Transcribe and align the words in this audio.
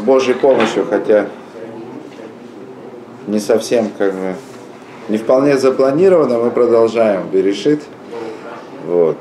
с 0.00 0.02
Божьей 0.02 0.34
помощью, 0.34 0.86
хотя 0.88 1.26
не 3.26 3.38
совсем 3.38 3.90
как 3.98 4.14
бы 4.14 4.34
не 5.10 5.18
вполне 5.18 5.58
запланировано, 5.58 6.38
мы 6.38 6.50
продолжаем 6.50 7.28
Берешит. 7.30 7.82
Вот. 8.86 9.18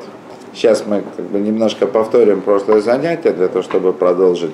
Сейчас 0.54 0.86
мы 0.88 1.04
как 1.18 1.26
бы 1.26 1.40
немножко 1.40 1.86
повторим 1.86 2.42
прошлое 2.42 2.80
занятие 2.80 3.32
для 3.32 3.50
того, 3.50 3.62
чтобы 3.62 3.92
продолжить 3.92 4.52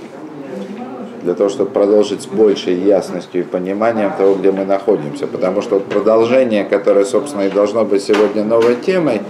для 1.21 1.33
того, 1.33 1.49
чтобы 1.49 1.71
продолжить 1.71 2.21
с 2.21 2.27
большей 2.27 2.75
ясностью 2.75 3.41
и 3.41 3.43
пониманием 3.43 4.11
того, 4.15 4.35
где 4.35 4.51
мы 4.51 4.63
находимся. 4.63 5.25
Потому 5.25 5.63
что 5.63 5.79
продолжение, 5.79 6.63
которое, 6.63 7.03
собственно, 7.03 7.41
и 7.41 7.49
должно 7.49 7.83
быть 7.83 8.03
сегодня 8.03 8.43
новой 8.43 8.75
темой, 8.75 9.21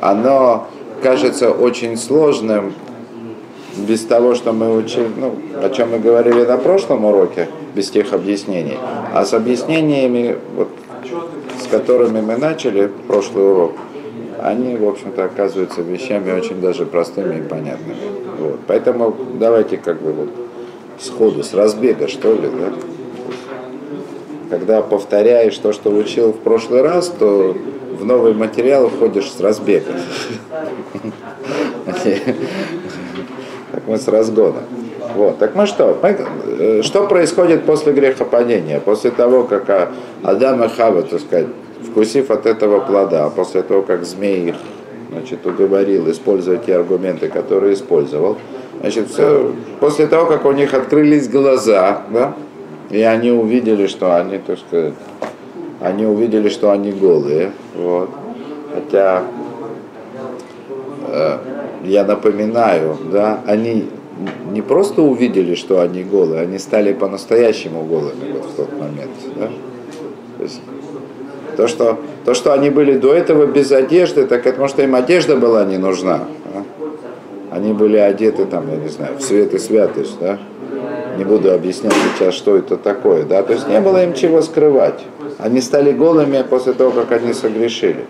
оно 0.00 0.66
кажется 1.02 1.50
очень 1.50 1.98
сложным 1.98 2.72
без 3.76 4.04
того, 4.04 4.34
что 4.34 4.52
мы 4.52 4.76
учили, 4.76 5.08
ну, 5.16 5.36
о 5.60 5.68
чем 5.70 5.90
мы 5.90 5.98
говорили 5.98 6.44
на 6.44 6.56
прошлом 6.58 7.04
уроке, 7.04 7.48
без 7.74 7.90
тех 7.90 8.12
объяснений. 8.12 8.78
А 9.12 9.24
с 9.24 9.34
объяснениями, 9.34 10.38
вот, 10.56 10.68
с 11.60 11.66
которыми 11.66 12.20
мы 12.20 12.36
начали 12.36 12.90
прошлый 13.08 13.50
урок, 13.50 13.72
они, 14.40 14.76
в 14.76 14.86
общем-то, 14.86 15.24
оказываются 15.24 15.82
вещами 15.82 16.32
очень 16.32 16.60
даже 16.60 16.86
простыми 16.86 17.38
и 17.38 17.42
понятными. 17.42 17.96
Вот. 18.38 18.60
Поэтому 18.66 19.16
давайте 19.34 19.78
как 19.78 20.00
бы 20.02 20.12
вот 20.12 20.28
сходу, 21.00 21.42
с 21.42 21.54
разбега, 21.54 22.08
что 22.08 22.34
ли, 22.34 22.48
да? 22.48 22.72
Когда 24.50 24.82
повторяешь 24.82 25.56
то, 25.56 25.72
что 25.72 25.90
учил 25.90 26.32
в 26.32 26.38
прошлый 26.38 26.82
раз, 26.82 27.08
то 27.08 27.56
в 27.98 28.04
новый 28.04 28.34
материал 28.34 28.88
входишь 28.88 29.30
с 29.32 29.40
разбега. 29.40 29.92
Так 33.84 33.88
мы 33.88 33.98
с 33.98 34.08
разгона. 34.08 34.62
Вот. 35.14 35.38
Так 35.38 35.54
мы 35.54 35.66
что? 35.66 35.98
Мы, 36.02 36.16
э, 36.58 36.82
что 36.82 37.06
происходит 37.06 37.64
после 37.64 37.92
грехопадения? 37.92 38.80
После 38.80 39.10
того, 39.10 39.44
как 39.44 39.68
а, 39.68 39.92
Адам 40.22 40.64
и 40.64 40.68
Хава, 40.68 41.02
так 41.02 41.20
сказать, 41.20 41.48
вкусив 41.86 42.30
от 42.30 42.46
этого 42.46 42.80
плода, 42.80 43.28
после 43.28 43.62
того, 43.62 43.82
как 43.82 44.04
змей 44.04 44.48
их 44.48 44.54
значит, 45.12 45.46
уговорил 45.46 46.10
использовать 46.10 46.64
те 46.64 46.76
аргументы, 46.76 47.28
которые 47.28 47.74
использовал, 47.74 48.38
Значит, 48.80 49.08
все, 49.08 49.52
после 49.80 50.06
того, 50.06 50.26
как 50.26 50.44
у 50.44 50.52
них 50.52 50.74
открылись 50.74 51.26
глаза, 51.28 52.02
да, 52.10 52.34
и 52.90 53.00
они 53.00 53.30
увидели, 53.30 53.86
что 53.86 54.14
они, 54.14 54.38
так 54.38 54.58
сказать, 54.58 54.92
они 55.80 56.04
увидели, 56.04 56.50
что 56.50 56.70
они 56.70 56.92
голые, 56.92 57.52
вот. 57.74 58.10
Хотя, 58.74 59.22
э, 61.08 61.38
я 61.84 62.04
напоминаю, 62.04 62.96
да, 63.12 63.40
они 63.46 63.88
не 64.52 64.62
просто 64.62 65.02
увидели, 65.02 65.54
что 65.54 65.80
они 65.80 66.04
голые, 66.04 66.42
они 66.42 66.58
стали 66.58 66.92
по-настоящему 66.92 67.84
голыми 67.84 68.32
вот 68.32 68.44
в 68.44 68.56
тот 68.56 68.72
момент, 68.72 69.10
да. 69.36 69.48
То 70.38 70.42
есть, 70.42 70.60
то 71.56 71.68
что, 71.68 71.98
то, 72.24 72.34
что 72.34 72.52
они 72.52 72.70
были 72.70 72.98
до 72.98 73.14
этого 73.14 73.46
без 73.46 73.70
одежды, 73.72 74.26
так 74.26 74.40
это 74.40 74.50
потому 74.50 74.68
что 74.68 74.82
им 74.82 74.94
одежда 74.94 75.36
была 75.36 75.64
не 75.64 75.78
нужна 75.78 76.22
они 77.54 77.72
были 77.72 77.96
одеты 77.96 78.46
там, 78.46 78.68
я 78.68 78.76
не 78.76 78.88
знаю, 78.88 79.16
в 79.16 79.22
свет 79.22 79.54
и 79.54 79.58
святость, 79.58 80.18
да? 80.20 80.38
Не 81.16 81.24
буду 81.24 81.52
объяснять 81.52 81.94
сейчас, 82.16 82.34
что 82.34 82.56
это 82.56 82.76
такое, 82.76 83.22
да? 83.22 83.44
То 83.44 83.52
есть 83.52 83.68
не 83.68 83.80
было 83.80 84.02
им 84.02 84.12
чего 84.12 84.42
скрывать. 84.42 85.00
Они 85.38 85.60
стали 85.60 85.92
голыми 85.92 86.42
после 86.42 86.72
того, 86.72 86.90
как 86.90 87.12
они 87.12 87.32
согрешили. 87.32 88.06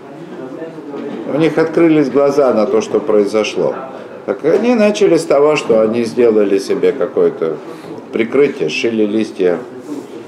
У 1.34 1.36
них 1.36 1.58
открылись 1.58 2.10
глаза 2.10 2.54
на 2.54 2.64
то, 2.64 2.80
что 2.80 3.00
произошло. 3.00 3.74
Так 4.24 4.44
они 4.44 4.76
начали 4.76 5.16
с 5.16 5.24
того, 5.24 5.56
что 5.56 5.80
они 5.80 6.04
сделали 6.04 6.58
себе 6.58 6.92
какое-то 6.92 7.56
прикрытие, 8.12 8.68
шили 8.68 9.04
листья 9.04 9.58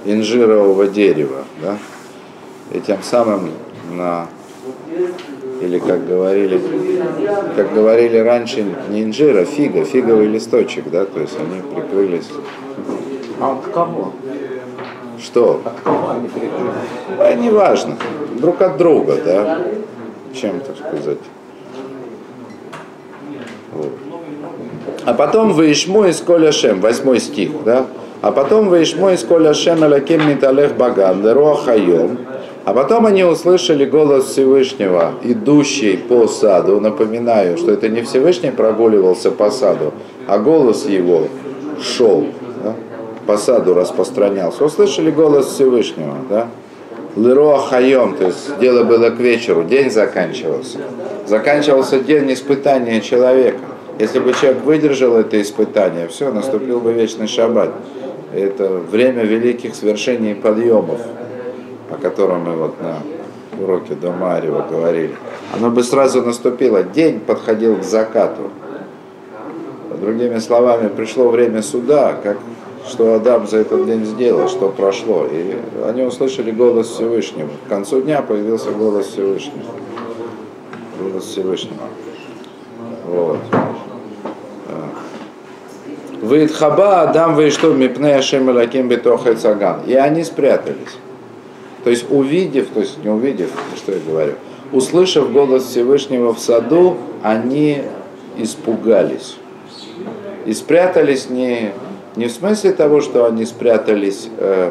инжирового 0.04 0.88
дерева, 0.88 1.44
да? 1.62 1.78
И 2.72 2.80
тем 2.80 3.04
самым 3.04 3.50
на 3.92 4.26
или 5.60 5.78
как 5.78 6.08
говорили, 6.08 6.60
как 7.54 7.72
говорили 7.72 8.18
раньше, 8.18 8.66
не 8.90 9.04
инжира, 9.04 9.44
фига, 9.44 9.84
фиговый 9.84 10.26
листочек, 10.26 10.90
да, 10.90 11.04
то 11.04 11.20
есть 11.20 11.36
они 11.38 11.62
прикрылись. 11.72 12.30
А 13.40 13.52
от 13.52 13.72
кого? 13.72 14.12
Что? 15.22 15.60
От 15.64 15.80
кого 15.84 16.10
они 16.10 16.26
прикрылись? 16.26 17.20
А, 17.20 17.32
неважно, 17.34 17.94
друг 18.40 18.60
от 18.60 18.76
друга, 18.76 19.16
да, 19.24 19.60
чем, 20.36 20.60
так 20.60 20.76
сказать. 20.76 21.18
Вот. 23.72 23.92
А 25.04 25.14
потом 25.14 25.52
Ваишму 25.52 26.04
из 26.04 26.20
Коля 26.20 26.52
Шем, 26.52 26.80
восьмой 26.80 27.20
стих, 27.20 27.50
да? 27.64 27.86
А 28.22 28.32
потом 28.32 28.68
Ваишму 28.68 29.10
из 29.10 29.22
Коля 29.22 29.54
Шем 29.54 29.82
Алаким 29.84 30.28
Миталех 30.28 30.76
Баган, 30.76 31.22
Хайом, 31.64 32.18
а 32.64 32.72
потом 32.72 33.06
они 33.06 33.22
услышали 33.22 33.84
голос 33.84 34.24
Всевышнего, 34.24 35.12
идущий 35.22 35.96
по 35.96 36.26
саду. 36.26 36.80
Напоминаю, 36.80 37.56
что 37.56 37.70
это 37.70 37.88
не 37.88 38.02
Всевышний 38.02 38.50
прогуливался 38.50 39.30
по 39.30 39.50
саду, 39.50 39.94
а 40.26 40.38
голос 40.38 40.86
его 40.86 41.28
шел, 41.80 42.26
да? 42.64 42.74
по 43.26 43.36
саду 43.36 43.74
распространялся. 43.74 44.64
Услышали 44.64 45.12
голос 45.12 45.46
Всевышнего, 45.46 46.16
да? 46.28 46.48
Хайом, 47.16 48.16
то 48.16 48.26
есть 48.26 48.58
дело 48.60 48.84
было 48.84 49.10
к 49.10 49.18
вечеру, 49.18 49.64
день 49.64 49.90
заканчивался. 49.90 50.78
Заканчивался 51.26 51.98
день 52.00 52.32
испытания 52.32 53.00
человека. 53.00 53.58
Если 53.98 54.18
бы 54.18 54.32
человек 54.34 54.62
выдержал 54.64 55.16
это 55.16 55.40
испытание, 55.40 56.08
все, 56.08 56.30
наступил 56.30 56.80
бы 56.80 56.92
вечный 56.92 57.26
шаббат. 57.26 57.70
Это 58.34 58.68
время 58.68 59.22
великих 59.24 59.74
свершений 59.74 60.32
и 60.32 60.34
подъемов 60.34 61.00
о 61.90 61.96
котором 61.96 62.44
мы 62.44 62.56
вот 62.56 62.74
на 62.80 63.02
уроке 63.62 63.94
до 63.94 64.12
Марева 64.12 64.66
говорили, 64.68 65.14
оно 65.54 65.70
бы 65.70 65.82
сразу 65.82 66.22
наступило. 66.22 66.82
День 66.82 67.20
подходил 67.20 67.76
к 67.76 67.84
закату. 67.84 68.50
Другими 70.00 70.38
словами, 70.40 70.88
пришло 70.88 71.28
время 71.28 71.62
суда, 71.62 72.14
как, 72.22 72.36
что 72.88 73.14
Адам 73.14 73.46
за 73.46 73.58
этот 73.58 73.86
день 73.86 74.04
сделал, 74.04 74.48
что 74.48 74.68
прошло. 74.68 75.26
И 75.30 75.56
они 75.86 76.02
услышали 76.02 76.50
голос 76.50 76.88
Всевышнего. 76.88 77.50
К 77.66 77.68
концу 77.68 78.00
дня 78.00 78.22
появился 78.22 78.70
голос 78.70 79.06
Всевышнего. 79.06 79.72
Голос 81.00 81.24
Всевышнего. 81.24 81.82
Вот. 83.06 83.38
Ваидхаба 86.22 87.02
Адам 87.02 87.50
что 87.50 87.72
мипне 87.72 88.16
Ашем 88.16 88.48
Лаким 88.48 88.88
Бетоха 88.88 89.34
Цаган. 89.34 89.82
И 89.86 89.94
они 89.94 90.24
спрятались. 90.24 90.96
То 91.84 91.90
есть 91.90 92.06
увидев, 92.10 92.68
то 92.74 92.80
есть 92.80 93.02
не 93.04 93.10
увидев, 93.10 93.50
что 93.76 93.92
я 93.92 93.98
говорю, 94.00 94.32
услышав 94.72 95.32
голос 95.32 95.66
Всевышнего 95.66 96.34
в 96.34 96.40
саду, 96.40 96.96
они 97.22 97.82
испугались. 98.36 99.36
И 100.46 100.52
спрятались 100.52 101.30
не, 101.30 101.72
не 102.16 102.26
в 102.26 102.32
смысле 102.32 102.72
того, 102.72 103.00
что 103.00 103.26
они 103.26 103.44
спрятались, 103.44 104.28
э, 104.38 104.70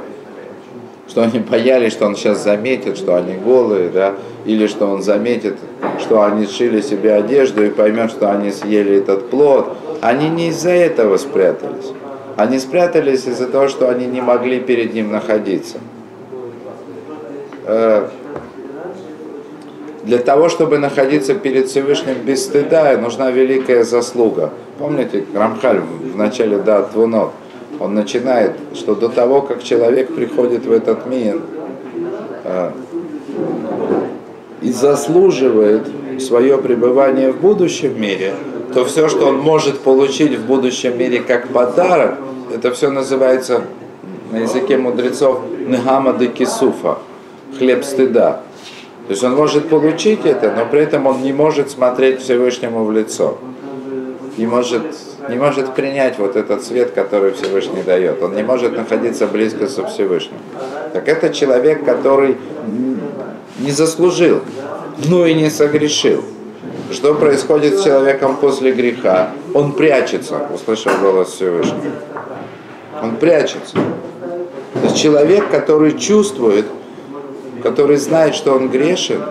что 1.07 1.21
они 1.21 1.39
боялись, 1.39 1.93
что 1.93 2.07
он 2.07 2.15
сейчас 2.15 2.43
заметит, 2.43 2.97
что 2.97 3.15
они 3.15 3.35
голые, 3.35 3.89
да, 3.89 4.15
или 4.45 4.67
что 4.67 4.87
он 4.87 5.03
заметит, 5.03 5.57
что 5.99 6.23
они 6.23 6.47
сшили 6.47 6.81
себе 6.81 7.13
одежду 7.13 7.63
и 7.63 7.69
поймет, 7.69 8.11
что 8.11 8.31
они 8.31 8.51
съели 8.51 8.97
этот 8.97 9.29
плод. 9.29 9.77
Они 10.01 10.29
не 10.29 10.49
из-за 10.49 10.71
этого 10.71 11.17
спрятались. 11.17 11.91
Они 12.35 12.59
спрятались 12.59 13.25
из-за 13.27 13.47
того, 13.47 13.67
что 13.67 13.89
они 13.89 14.07
не 14.07 14.21
могли 14.21 14.59
перед 14.59 14.93
ним 14.93 15.11
находиться. 15.11 15.77
Э, 17.65 18.07
для 20.05 20.19
того, 20.19 20.49
чтобы 20.49 20.77
находиться 20.77 21.33
перед 21.33 21.67
Всевышним 21.67 22.15
без 22.23 22.45
стыда, 22.45 22.95
нужна 22.97 23.31
великая 23.31 23.83
заслуга. 23.83 24.51
Помните, 24.77 25.25
Рамхаль 25.33 25.79
в 25.79 26.15
начале 26.15 26.59
да, 26.59 26.83
Твунот, 26.83 27.31
он 27.79 27.95
начинает, 27.95 28.51
что 28.75 28.93
до 28.93 29.09
того, 29.09 29.41
как 29.41 29.63
человек 29.63 30.13
приходит 30.13 30.65
в 30.65 30.71
этот 30.71 31.07
мир 31.07 31.41
э, 32.43 32.71
и 34.61 34.71
заслуживает 34.71 35.87
свое 36.19 36.57
пребывание 36.59 37.31
в 37.31 37.41
будущем 37.41 37.99
мире, 37.99 38.33
то 38.73 38.85
все, 38.85 39.09
что 39.09 39.27
он 39.27 39.39
может 39.39 39.79
получить 39.79 40.37
в 40.37 40.45
будущем 40.45 40.97
мире 40.97 41.19
как 41.19 41.49
подарок, 41.49 42.15
это 42.53 42.71
все 42.71 42.91
называется 42.91 43.63
на 44.31 44.37
языке 44.37 44.77
мудрецов 44.77 45.41
Негама 45.67 46.13
де 46.13 46.27
Кисуфа 46.27 46.99
хлеб 47.57 47.83
стыда. 47.83 48.41
То 49.07 49.11
есть 49.11 49.23
он 49.23 49.35
может 49.35 49.69
получить 49.69 50.25
это, 50.25 50.51
но 50.51 50.65
при 50.65 50.81
этом 50.81 51.05
он 51.05 51.21
не 51.21 51.31
может 51.31 51.69
смотреть 51.69 52.21
Всевышнему 52.21 52.83
в 52.85 52.91
лицо. 52.91 53.37
Не 54.37 54.47
может, 54.47 54.81
не 55.29 55.35
может 55.35 55.75
принять 55.75 56.17
вот 56.17 56.35
этот 56.35 56.63
свет, 56.63 56.91
который 56.91 57.33
Всевышний 57.33 57.83
дает. 57.83 58.21
Он 58.23 58.35
не 58.35 58.41
может 58.41 58.75
находиться 58.75 59.27
близко 59.27 59.67
со 59.67 59.85
Всевышним. 59.85 60.39
Так 60.91 61.07
это 61.07 61.29
человек, 61.29 61.85
который 61.85 62.37
не 63.59 63.71
заслужил, 63.71 64.41
но 65.07 65.25
и 65.27 65.35
не 65.35 65.51
согрешил. 65.51 66.23
Что 66.91 67.13
происходит 67.13 67.77
с 67.77 67.83
человеком 67.83 68.37
после 68.37 68.71
греха? 68.71 69.31
Он 69.53 69.73
прячется, 69.73 70.47
услышав 70.53 70.99
голос 70.99 71.29
Всевышнего. 71.29 71.91
Он 73.01 73.17
прячется. 73.17 73.75
То 73.75 74.81
есть 74.83 74.97
человек, 74.97 75.49
который 75.51 75.97
чувствует, 75.97 76.65
который 77.65 77.97
знает, 77.97 78.35
что 78.35 78.53
он 78.53 78.69
грешен, 78.69 79.23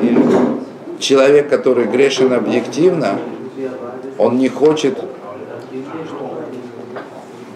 и 0.00 0.16
человек, 1.00 1.48
который 1.48 1.86
грешен 1.86 2.32
объективно, 2.32 3.18
он 4.16 4.38
не 4.38 4.48
хочет 4.48 4.96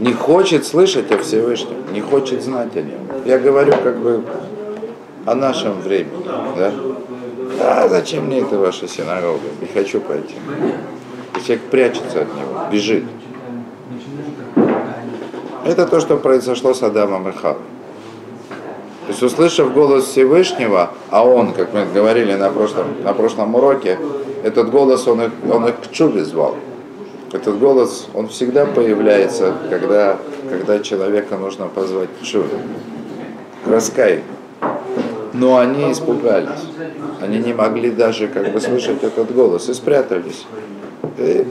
не 0.01 0.13
хочет 0.13 0.67
слышать 0.67 1.13
о 1.13 1.19
Всевышнем, 1.19 1.77
не 1.93 2.01
хочет 2.01 2.43
знать 2.43 2.77
о 2.77 2.83
нем. 2.83 2.99
Я 3.25 3.39
говорю 3.39 3.75
как 3.81 3.99
бы 3.99 4.25
о 5.25 5.37
нашем 5.37 5.81
времени. 5.81 6.25
Да? 6.57 6.73
А 7.61 7.89
зачем 7.89 8.25
мне 8.25 8.41
это 8.41 8.59
ваша 8.59 8.89
синагога? 8.89 9.39
Не 9.61 9.69
хочу 9.69 10.01
пойти. 10.01 10.35
И 11.39 11.45
человек 11.45 11.63
прячется 11.71 12.23
от 12.23 12.29
него, 12.35 12.67
бежит. 12.73 13.05
Это 15.65 15.87
то, 15.87 16.01
что 16.01 16.17
произошло 16.17 16.75
с 16.75 16.83
Адамом 16.83 17.29
и 17.29 17.33
Хавой. 17.33 17.63
То 19.11 19.13
есть, 19.13 19.23
услышав 19.25 19.75
голос 19.75 20.05
Всевышнего, 20.05 20.93
а 21.11 21.27
он, 21.27 21.53
как 21.53 21.75
мы 21.75 21.85
говорили 21.85 22.35
на 22.35 22.49
прошлом, 22.49 23.03
на 23.03 23.13
прошлом 23.13 23.57
уроке, 23.57 23.99
этот 24.45 24.71
голос, 24.71 25.09
он 25.09 25.23
их, 25.23 25.31
он 25.53 25.67
их 25.67 25.81
к 25.81 25.91
чубе 25.91 26.25
звал. 26.25 26.55
Этот 27.33 27.59
голос, 27.59 28.07
он 28.15 28.29
всегда 28.29 28.67
появляется, 28.67 29.53
когда, 29.69 30.17
когда 30.49 30.79
человека 30.79 31.37
нужно 31.39 31.67
позвать 31.67 32.09
к 32.21 32.25
чубе, 32.25 32.55
к. 33.65 34.23
Но 35.33 35.59
они 35.59 35.91
испугались. 35.91 36.63
Они 37.21 37.39
не 37.39 37.53
могли 37.53 37.91
даже 37.91 38.29
как 38.29 38.53
бы 38.53 38.61
слышать 38.61 39.03
этот 39.03 39.35
голос 39.35 39.69
и 39.69 39.75
спрятались. 39.75 40.47
И... 41.19 41.49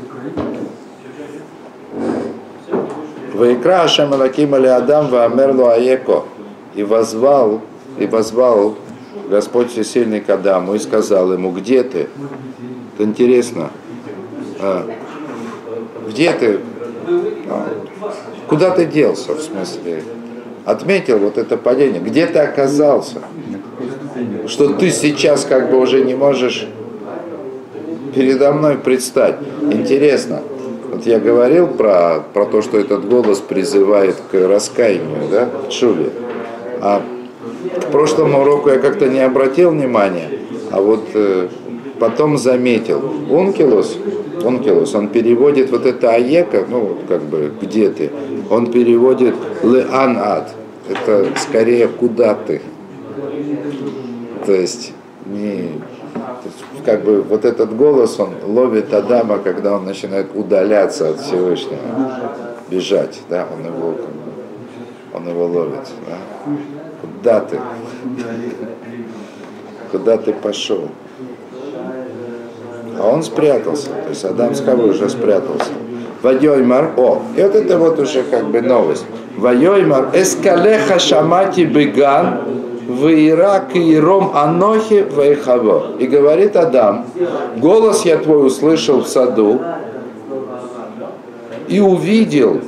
Ваикра 3.34 3.82
Ашем 3.82 4.14
Алаким 4.14 4.54
Али 4.54 4.68
Адам 4.68 5.10
Ваамерлу 5.10 5.68
Аеко. 5.68 6.24
И 6.76 6.84
возвал, 6.84 7.62
и 7.98 8.06
возвал 8.06 8.76
Господь 9.30 9.72
Всесильный 9.72 10.22
к 10.22 10.30
Адаму 10.30 10.76
и 10.76 10.80
сказал 10.80 11.32
ему, 11.34 11.52
где 11.52 11.84
ты? 11.84 12.08
Это 12.96 13.04
интересно. 13.04 13.72
А, 14.60 14.88
где 16.08 16.32
ты? 16.34 16.60
А, 17.50 17.68
куда 18.48 18.72
ты 18.72 18.86
делся, 18.86 19.34
в 19.34 19.42
смысле? 19.42 20.04
Отметил 20.66 21.20
вот 21.20 21.38
это 21.38 21.58
падение. 21.58 22.02
Где 22.02 22.28
ты 22.28 22.40
оказался? 22.40 23.20
Что 24.48 24.74
ты 24.74 24.92
сейчас 24.92 25.46
как 25.46 25.72
бы 25.72 25.80
уже 25.80 26.04
не 26.04 26.16
можешь 26.16 26.68
передо 28.14 28.52
мной 28.52 28.78
предстать. 28.78 29.36
Интересно. 29.72 30.42
Вот 30.92 31.06
я 31.06 31.20
говорил 31.20 31.68
про, 31.68 32.24
про 32.34 32.46
то, 32.46 32.62
что 32.62 32.80
этот 32.80 33.08
голос 33.08 33.40
призывает 33.40 34.18
к 34.32 34.34
раскаянию, 34.34 35.30
да, 35.32 35.50
к 35.68 35.72
шуле. 35.72 36.10
А 36.82 37.02
к 37.80 37.92
прошлому 37.92 38.42
уроку 38.42 38.70
я 38.70 38.80
как-то 38.80 39.08
не 39.08 39.20
обратил 39.20 39.72
внимания, 39.72 40.30
а 40.72 40.82
вот 40.82 41.06
э, 41.14 41.48
потом 42.00 42.38
заметил. 42.38 43.02
Ункилус, 43.30 43.98
ункилус, 44.44 44.96
он 44.96 45.10
переводит 45.10 45.72
вот 45.72 45.86
это 45.86 46.14
аека, 46.14 46.66
ну 46.70 46.80
вот 46.80 47.00
как 47.08 47.22
бы 47.24 47.52
где 47.62 47.90
ты, 47.90 48.12
он 48.50 48.72
переводит 48.72 49.36
леан 49.64 50.18
ад. 50.18 50.54
Это 50.90 51.28
скорее 51.38 51.88
куда 51.88 52.34
ты. 52.34 52.62
То 54.46 54.54
есть 54.54 54.94
не 55.26 55.70
как 56.86 57.04
бы 57.04 57.22
вот 57.22 57.46
этот 57.46 57.76
голос, 57.76 58.20
он 58.20 58.30
ловит 58.46 58.94
Адама, 58.94 59.38
когда 59.38 59.76
он 59.76 59.86
начинает 59.86 60.28
удаляться 60.34 61.10
от 61.10 61.20
Всевышнего, 61.20 61.78
бежать, 62.70 63.20
да, 63.30 63.48
он 63.52 63.66
его, 63.66 63.96
он 65.14 65.28
его 65.28 65.46
ловит, 65.46 65.88
да. 66.08 66.18
Куда 67.02 67.40
ты? 67.42 67.60
Куда 69.92 70.18
ты 70.18 70.34
пошел? 70.34 70.90
А 73.00 73.08
он 73.08 73.24
спрятался, 73.24 73.90
то 73.90 74.10
есть 74.10 74.26
Адам 74.26 74.54
с 74.54 74.62
кого 74.62 74.84
уже 74.86 75.10
спрятался. 75.10 75.72
Вайоймар, 76.22 76.92
о, 76.98 77.22
и 77.36 77.42
вот 77.42 77.56
это 77.56 77.78
вот 77.78 77.98
уже 77.98 78.24
как 78.24 78.48
бы 78.48 78.62
новость. 78.62 79.06
Вайоймар, 79.38 80.10
эскалеха 80.14 81.00
шамати 81.00 81.64
беган, 81.64 82.42
Ваирак 82.90 83.76
и 83.76 83.98
Ром 83.98 84.32
Анохи 84.36 85.04
Вайхаво. 85.04 85.98
И 86.00 86.08
говорит 86.08 86.56
Адам, 86.56 87.06
голос 87.58 88.04
я 88.04 88.18
твой 88.18 88.48
услышал 88.48 89.02
в 89.02 89.08
саду 89.08 89.62
и 91.68 91.80
увидел, 91.80 92.60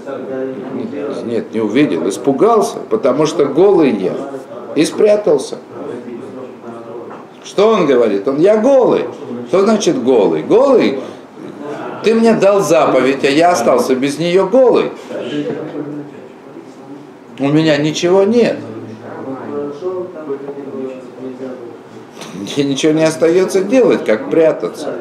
нет, 1.31 1.53
не 1.53 1.61
увидел, 1.61 2.09
испугался, 2.09 2.79
потому 2.89 3.25
что 3.25 3.45
голый 3.45 3.91
я, 3.91 4.13
и 4.75 4.83
спрятался. 4.83 5.59
Что 7.45 7.69
он 7.69 7.85
говорит? 7.85 8.27
Он, 8.27 8.37
я 8.39 8.57
голый. 8.57 9.05
Что 9.47 9.61
значит 9.61 10.03
голый? 10.03 10.43
Голый, 10.43 10.99
ты 12.03 12.13
мне 12.15 12.33
дал 12.33 12.59
заповедь, 12.59 13.23
а 13.23 13.29
я 13.29 13.51
остался 13.51 13.95
без 13.95 14.19
нее 14.19 14.45
голый. 14.45 14.91
У 17.39 17.47
меня 17.47 17.77
ничего 17.77 18.23
нет. 18.23 18.57
Мне 22.33 22.63
ничего 22.65 22.91
не 22.91 23.03
остается 23.03 23.63
делать, 23.63 24.03
как 24.03 24.29
прятаться. 24.29 24.95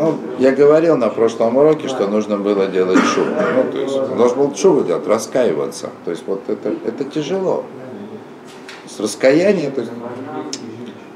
Ну, 0.00 0.14
я 0.38 0.52
говорил 0.52 0.96
на 0.96 1.10
прошлом 1.10 1.58
уроке, 1.58 1.86
что 1.86 2.08
нужно 2.08 2.38
было 2.38 2.66
делать 2.66 3.00
шубу. 3.00 3.32
Ну, 3.54 3.70
то 3.70 3.78
есть, 3.78 4.16
должен 4.16 4.38
был 4.38 4.56
шубу 4.56 4.80
делать, 4.80 5.06
раскаиваться. 5.06 5.90
То 6.06 6.10
есть, 6.10 6.22
вот 6.26 6.40
это, 6.48 6.72
это 6.86 7.04
тяжело. 7.04 7.64
С 8.88 8.98
раскаянием, 8.98 9.72
то 9.72 9.82
есть, 9.82 9.92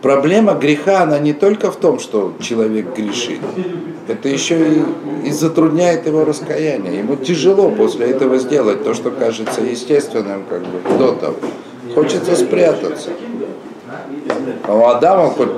проблема 0.03 0.53
греха, 0.53 1.01
она 1.01 1.19
не 1.19 1.33
только 1.33 1.71
в 1.71 1.77
том, 1.77 1.99
что 1.99 2.35
человек 2.41 2.95
грешит. 2.95 3.41
Это 4.07 4.29
еще 4.29 4.59
и, 4.69 4.83
и 5.29 5.31
затрудняет 5.31 6.07
его 6.07 6.27
раскаяние. 6.27 6.99
Ему 6.99 7.17
тяжело 7.17 7.71
после 7.71 8.09
этого 8.09 8.37
сделать 8.37 8.85
то, 8.85 8.93
что 8.93 9.11
кажется 9.11 9.63
естественным, 9.63 10.45
как 10.47 10.61
бы, 10.61 10.99
до 10.99 11.13
того. 11.13 11.37
Хочется 11.95 12.37
спрятаться. 12.37 13.09
А 14.69 14.75
у 14.75 14.85
Адама 14.85 15.31
хоть, 15.31 15.49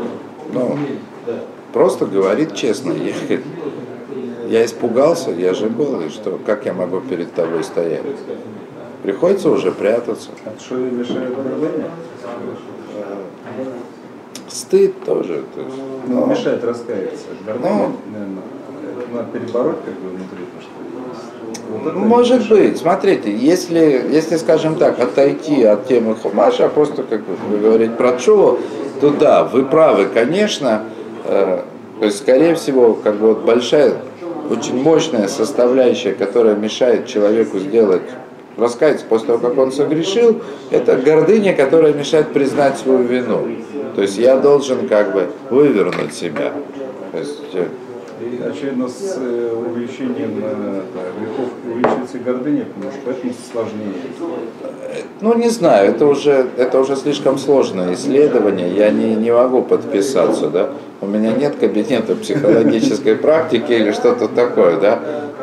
ну, 0.53 0.79
просто 1.77 2.07
говорит 2.07 2.55
честно, 2.55 2.93
я, 2.93 3.39
я 4.49 4.65
испугался, 4.65 5.31
я 5.31 5.53
же 5.53 5.67
был, 5.67 6.01
и 6.01 6.09
что, 6.09 6.41
как 6.47 6.65
я 6.65 6.73
могу 6.73 7.01
перед 7.01 7.35
тобой 7.35 7.63
стоять? 7.65 8.01
Приходится 9.03 9.51
уже 9.51 9.73
прятаться. 9.73 10.31
А 10.47 10.59
что 10.59 10.77
мешает 10.77 11.35
гордыне? 11.37 11.85
Стыд 14.49 15.05
тоже. 15.05 15.45
То 15.55 15.61
есть, 15.61 15.77
Ну, 16.07 16.21
ну, 16.21 16.27
мешает 16.27 16.65
раскаяться. 16.65 17.27
Гордыня, 17.45 17.69
Ну. 17.75 17.93
надо 19.13 19.29
перебороть 19.39 19.77
как 19.85 19.95
бы 19.97 20.09
внутри. 20.09 20.47
Вот 21.85 21.95
Может 21.95 22.45
мешает. 22.45 22.71
быть, 22.71 22.79
смотрите, 22.81 23.37
если, 23.37 24.03
если, 24.11 24.37
скажем 24.37 24.77
так, 24.77 24.99
отойти 24.99 25.63
от 25.65 25.87
темы 25.89 26.15
Хумаша, 26.15 26.65
а 26.65 26.69
просто, 26.71 27.03
как 27.03 27.21
вы 27.51 27.59
говорить 27.59 27.99
про 27.99 28.17
Чуву, 28.17 28.61
то 29.03 29.11
да, 29.11 29.45
вы 29.45 29.67
правы, 29.67 30.07
конечно, 30.07 30.85
э, 31.29 31.63
то 31.99 32.05
есть, 32.05 32.19
скорее 32.19 32.55
всего, 32.55 32.95
как 32.95 33.17
бы 33.17 33.29
вот 33.29 33.45
большая, 33.45 33.95
очень 34.51 34.81
мощная 34.81 35.29
составляющая, 35.29 36.13
которая 36.13 36.55
мешает 36.55 37.07
человеку 37.07 37.59
сделать 37.59 38.03
раскаяться 38.57 39.05
после 39.09 39.29
того, 39.29 39.39
как 39.39 39.59
он 39.59 39.73
согрешил, 39.73 40.41
это 40.71 40.97
гордыня, 40.97 41.55
которая 41.55 41.93
мешает 41.93 42.29
признать 42.33 42.79
свою 42.79 43.03
вину. 43.03 43.47
То 43.95 44.03
есть 44.03 44.19
я 44.19 44.37
должен 44.37 44.89
как 44.89 45.13
бы 45.13 45.29
вывернуть 45.51 46.15
себя. 46.15 46.53
То 47.13 47.19
есть, 47.19 47.41
э, 47.55 47.67
И, 48.19 48.43
очевидно, 48.43 48.89
с 48.89 49.19
э, 49.19 49.53
увеличением 49.55 50.41
э, 50.43 50.83
грехов 51.19 51.51
увеличивается 51.67 52.17
и 52.17 52.21
гордыня, 52.21 52.65
потому 52.65 52.93
что 52.93 53.01
поэтому 53.05 53.33
сложнее. 53.53 53.93
Ну, 55.21 55.35
не 55.35 55.51
знаю, 55.51 55.91
это 55.91 56.07
уже, 56.07 56.47
это 56.57 56.81
уже 56.81 56.97
слишком 56.97 57.37
сложное 57.37 57.93
исследование, 57.93 58.75
я 58.75 58.91
не, 58.91 59.15
не 59.17 59.31
могу 59.31 59.63
подписаться, 59.63 60.49
да. 60.49 60.71
У 61.03 61.07
меня 61.07 61.33
нет 61.33 61.57
кабинета 61.57 62.17
психологической 62.17 63.17
практики 63.27 63.73
или 63.73 63.93
что-то 63.93 64.29
такое, 64.29 64.81
да. 64.81 64.99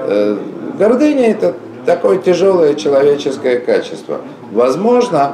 Э, 0.08 0.38
Гордыня 0.80 1.30
это 1.30 1.54
такое 1.86 2.18
тяжелое 2.18 2.74
человеческое 2.74 3.60
качество. 3.60 4.22
Возможно, 4.52 5.34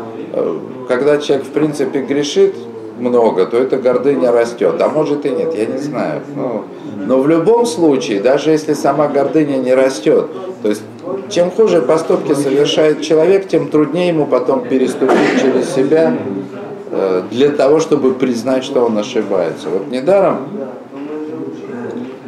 когда 0.89 1.17
человек 1.17 1.46
в 1.46 1.51
принципе 1.51 2.01
грешит 2.01 2.55
много, 3.00 3.46
то 3.46 3.58
эта 3.58 3.77
гордыня 3.77 4.32
растет, 4.32 4.82
а 4.82 4.89
может 4.89 5.25
и 5.25 5.29
нет, 5.29 5.53
я 5.56 5.65
не 5.65 5.77
знаю. 5.77 6.22
Ну, 6.36 6.63
но 7.08 7.20
в 7.20 7.27
любом 7.27 7.65
случае, 7.65 8.22
даже 8.22 8.51
если 8.51 8.74
сама 8.74 9.08
гордыня 9.08 9.58
не 9.58 9.74
растет, 9.74 10.27
то 10.62 10.70
есть 10.70 10.82
чем 11.29 11.51
хуже 11.51 11.82
поступки 11.82 12.34
совершает 12.34 13.01
человек, 13.01 13.48
тем 13.48 13.70
труднее 13.70 14.10
ему 14.10 14.25
потом 14.25 14.62
переступить 14.68 15.41
через 15.41 15.70
себя 15.74 16.18
э, 16.91 17.24
для 17.32 17.50
того, 17.50 17.79
чтобы 17.79 18.13
признать, 18.13 18.63
что 18.63 18.86
он 18.86 18.98
ошибается. 18.98 19.70
Вот 19.70 19.89
недаром, 19.89 20.48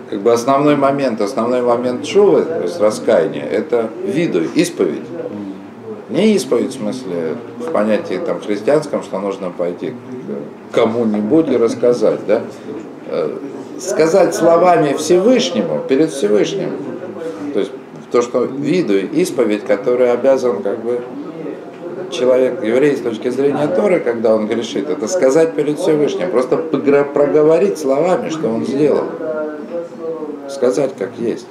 как 0.09 0.21
бы 0.21 0.31
основной 0.31 0.75
момент, 0.75 1.21
основной 1.21 1.61
момент 1.61 2.05
шувы, 2.05 2.43
то 2.43 2.61
есть 2.63 2.79
раскаяния, 2.79 3.45
это 3.45 3.89
виду, 4.05 4.41
исповедь. 4.55 5.10
Не 6.11 6.33
исповедь 6.35 6.71
в 6.71 6.77
смысле, 6.77 7.37
в 7.59 7.71
понятии 7.71 8.19
там 8.25 8.41
христианском, 8.41 9.01
что 9.01 9.19
нужно 9.19 9.49
пойти 9.49 9.93
к 10.71 10.75
кому-нибудь 10.75 11.47
и 11.49 11.57
рассказать, 11.57 12.19
да? 12.27 12.41
Э, 13.07 13.37
сказать 13.79 14.35
словами 14.35 14.93
Всевышнему, 14.93 15.79
перед 15.87 16.11
Всевышним. 16.11 16.71
То 17.53 17.59
есть 17.59 17.71
то, 18.11 18.21
что 18.21 18.43
виду, 18.43 18.97
исповедь, 18.97 19.63
которую 19.63 20.13
обязан 20.13 20.61
как 20.61 20.83
бы 20.83 21.01
человек, 22.11 22.61
еврей 22.61 22.97
с 22.97 23.01
точки 23.01 23.29
зрения 23.29 23.67
Торы, 23.67 24.01
когда 24.01 24.35
он 24.35 24.47
грешит, 24.47 24.89
это 24.89 25.07
сказать 25.07 25.53
перед 25.53 25.79
Всевышним, 25.79 26.29
просто 26.29 26.57
проговорить 26.57 27.77
словами, 27.77 28.29
что 28.29 28.49
он 28.49 28.65
сделал. 28.65 29.05
Сказать 30.49 30.91
как 30.97 31.11
есть. 31.17 31.47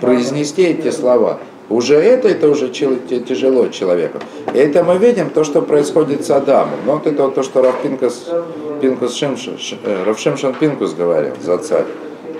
Произнести 0.00 0.62
эти 0.62 0.90
слова. 0.90 1.38
Уже 1.70 1.96
это, 1.96 2.28
это 2.28 2.50
уже 2.50 2.68
тяжело 2.68 3.68
человеку. 3.68 4.18
И 4.52 4.58
это 4.58 4.84
мы 4.84 4.98
видим, 4.98 5.30
то, 5.30 5.44
что 5.44 5.62
происходит 5.62 6.24
с 6.24 6.30
Адамом. 6.30 6.78
Ну, 6.84 6.92
вот 6.92 7.06
это 7.06 7.24
вот 7.24 7.34
то, 7.34 7.42
что 7.42 7.62
Раф 7.62 7.80
Пинкус, 7.82 9.14
Шимш, 9.14 9.48
э, 9.82 10.04
Раф 10.04 10.18
Шимшин 10.18 10.54
Пинкус 10.54 10.92
говорил 10.92 11.32
за 11.42 11.56
царь. 11.58 11.86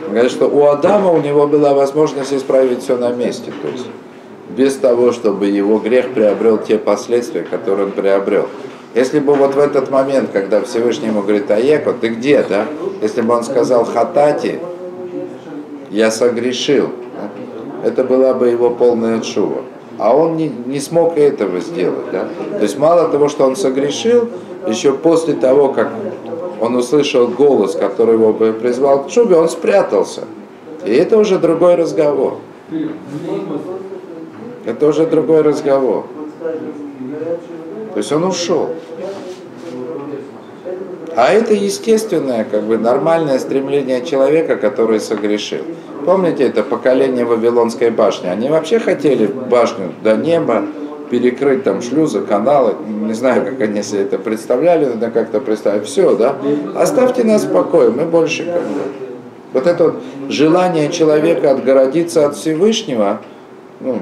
Он 0.06 0.10
говорит, 0.12 0.30
что 0.30 0.46
у 0.46 0.66
Адама 0.66 1.10
у 1.10 1.20
него 1.22 1.46
была 1.46 1.72
возможность 1.72 2.34
исправить 2.34 2.82
все 2.82 2.98
на 2.98 3.10
месте. 3.10 3.50
То 3.62 3.68
есть 3.68 3.86
без 4.54 4.76
того, 4.76 5.12
чтобы 5.12 5.46
его 5.46 5.78
грех 5.78 6.12
приобрел 6.12 6.58
те 6.58 6.78
последствия, 6.78 7.42
которые 7.42 7.86
он 7.86 7.92
приобрел. 7.92 8.46
Если 8.94 9.18
бы 9.18 9.34
вот 9.34 9.54
в 9.54 9.58
этот 9.58 9.90
момент, 9.90 10.30
когда 10.32 10.60
Всевышний 10.60 11.08
ему 11.08 11.22
говорит, 11.22 11.50
Аеко, 11.50 11.94
ты 11.94 12.08
где, 12.08 12.44
да? 12.48 12.66
Если 13.02 13.22
бы 13.22 13.34
он 13.34 13.42
сказал 13.42 13.84
Хатати, 13.84 14.60
я 15.90 16.10
согрешил, 16.10 16.90
это 17.84 18.04
была 18.04 18.34
бы 18.34 18.48
его 18.48 18.70
полная 18.70 19.20
чува. 19.20 19.62
А 19.98 20.16
он 20.16 20.36
не, 20.36 20.48
не 20.48 20.80
смог 20.80 21.16
этого 21.16 21.60
сделать. 21.60 22.06
Да? 22.10 22.28
То 22.56 22.62
есть 22.62 22.78
мало 22.78 23.08
того, 23.08 23.28
что 23.28 23.44
он 23.44 23.56
согрешил, 23.56 24.28
еще 24.66 24.92
после 24.92 25.34
того, 25.34 25.68
как 25.68 25.90
он 26.60 26.74
услышал 26.76 27.28
голос, 27.28 27.76
который 27.76 28.14
его 28.14 28.32
бы 28.32 28.52
призвал 28.52 29.04
к 29.04 29.08
чубе, 29.10 29.36
он 29.36 29.48
спрятался. 29.48 30.22
И 30.84 30.92
это 30.92 31.18
уже 31.18 31.38
другой 31.38 31.74
разговор. 31.74 32.38
Это 34.64 34.86
уже 34.86 35.06
другой 35.06 35.42
разговор. 35.42 36.06
То 37.92 37.98
есть 37.98 38.10
он 38.12 38.24
ушел. 38.24 38.70
А 41.16 41.32
это 41.32 41.54
естественное, 41.54 42.44
как 42.44 42.64
бы 42.64 42.76
нормальное 42.76 43.38
стремление 43.38 44.04
человека, 44.04 44.56
который 44.56 44.98
согрешил. 44.98 45.64
Помните 46.04 46.44
это 46.44 46.62
поколение 46.62 47.24
Вавилонской 47.24 47.90
башни? 47.90 48.28
Они 48.28 48.48
вообще 48.48 48.78
хотели 48.78 49.26
башню 49.26 49.92
до 50.02 50.16
неба, 50.16 50.64
перекрыть 51.10 51.64
там 51.64 51.80
шлюзы, 51.80 52.20
каналы, 52.20 52.74
не 52.86 53.12
знаю, 53.12 53.44
как 53.44 53.60
они 53.60 53.82
себе 53.82 54.02
это 54.02 54.18
представляли, 54.18 54.86
надо 54.86 55.10
как-то 55.10 55.40
представить, 55.40 55.86
все, 55.86 56.16
да, 56.16 56.36
оставьте 56.74 57.24
нас 57.24 57.44
в 57.44 57.52
покое, 57.52 57.90
мы 57.90 58.04
больше 58.04 58.44
как 58.44 58.62
бы. 58.62 58.80
Вот 59.52 59.66
это 59.66 59.84
вот 59.84 59.94
желание 60.28 60.90
человека 60.90 61.52
отгородиться 61.52 62.26
от 62.26 62.34
Всевышнего, 62.36 63.20
ну, 63.80 63.98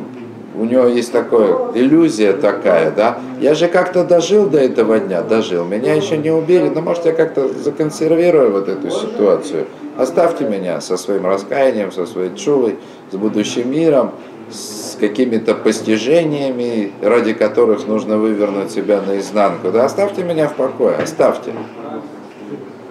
у 0.58 0.64
него 0.64 0.84
есть 0.84 1.12
такая 1.12 1.54
иллюзия 1.74 2.32
такая, 2.32 2.90
да, 2.90 3.18
я 3.40 3.54
же 3.54 3.68
как-то 3.68 4.04
дожил 4.04 4.46
до 4.46 4.58
этого 4.58 4.98
дня, 4.98 5.22
дожил, 5.22 5.64
меня 5.64 5.94
еще 5.94 6.16
не 6.16 6.30
убили, 6.30 6.68
но 6.68 6.80
может 6.80 7.04
я 7.04 7.12
как-то 7.12 7.48
законсервирую 7.48 8.52
вот 8.52 8.68
эту 8.68 8.90
ситуацию, 8.90 9.66
оставьте 10.02 10.44
меня 10.44 10.80
со 10.80 10.96
своим 10.96 11.26
раскаянием, 11.26 11.92
со 11.92 12.06
своей 12.06 12.34
чувой, 12.34 12.76
с 13.10 13.16
будущим 13.16 13.70
миром, 13.70 14.12
с 14.50 14.96
какими-то 15.00 15.54
постижениями, 15.54 16.92
ради 17.00 17.32
которых 17.32 17.86
нужно 17.86 18.18
вывернуть 18.18 18.70
себя 18.70 19.00
наизнанку, 19.00 19.70
да, 19.70 19.84
оставьте 19.84 20.22
меня 20.22 20.48
в 20.48 20.54
покое, 20.54 20.96
оставьте. 20.96 21.52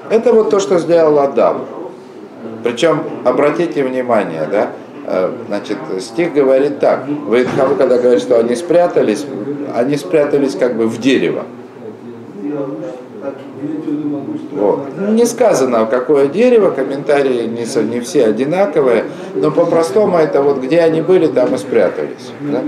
Это 0.10 0.34
вот 0.34 0.50
то, 0.50 0.60
что 0.60 0.80
сделал 0.80 1.20
Адам. 1.20 1.66
Причем, 2.64 3.04
обратите 3.24 3.84
внимание, 3.84 4.48
да, 4.52 4.72
Э, 5.06 5.32
значит, 5.48 5.78
стих 6.00 6.34
говорит 6.34 6.80
так. 6.80 7.06
Ваидхам, 7.28 7.76
когда 7.76 7.98
говорит, 7.98 8.22
что 8.22 8.40
они 8.40 8.56
спрятались, 8.56 9.26
они 9.76 9.98
спрятались 9.98 10.56
как 10.56 10.78
бы 10.78 10.88
в 10.88 11.00
дерево. 11.00 11.44
Вот. 14.52 14.88
Не 15.10 15.26
сказано, 15.26 15.86
какое 15.86 16.28
дерево, 16.28 16.72
комментарии 16.72 17.48
не, 17.48 17.84
не 17.90 18.00
все 18.02 18.26
одинаковые, 18.26 19.06
но 19.36 19.50
по-простому 19.52 20.18
это 20.18 20.42
вот 20.42 20.60
где 20.60 20.82
они 20.82 21.02
были, 21.02 21.28
там 21.28 21.56
и 21.56 21.58
спрятались. 21.58 22.32
Да? 22.42 22.62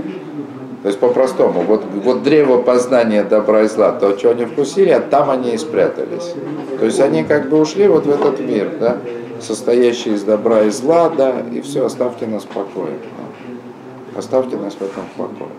То 0.82 0.88
есть 0.88 0.98
по-простому, 0.98 1.62
вот, 1.62 1.82
вот 2.04 2.22
древо 2.22 2.60
познания 2.60 3.22
добра 3.22 3.62
и 3.62 3.68
зла, 3.68 3.92
то, 3.92 4.18
что 4.18 4.30
они 4.30 4.44
вкусили, 4.44 4.90
а 4.90 5.00
там 5.00 5.30
они 5.30 5.54
и 5.54 5.58
спрятались. 5.58 6.34
То 6.78 6.84
есть 6.86 7.00
они 7.00 7.24
как 7.24 7.48
бы 7.48 7.58
ушли 7.60 7.86
вот 7.88 8.06
в 8.06 8.10
этот 8.10 8.40
мир, 8.40 8.70
да? 8.80 8.98
состоящий 9.40 10.14
из 10.14 10.22
добра 10.22 10.62
и 10.62 10.70
зла, 10.70 11.08
да, 11.10 11.34
и 11.52 11.60
все, 11.60 11.84
оставьте 11.86 12.26
нас 12.26 12.44
в 12.44 12.48
покое. 12.48 12.92
Да. 12.92 14.18
Оставьте 14.18 14.56
нас 14.56 14.74
в 14.74 14.82
этом 14.82 15.04
покое. 15.16 15.50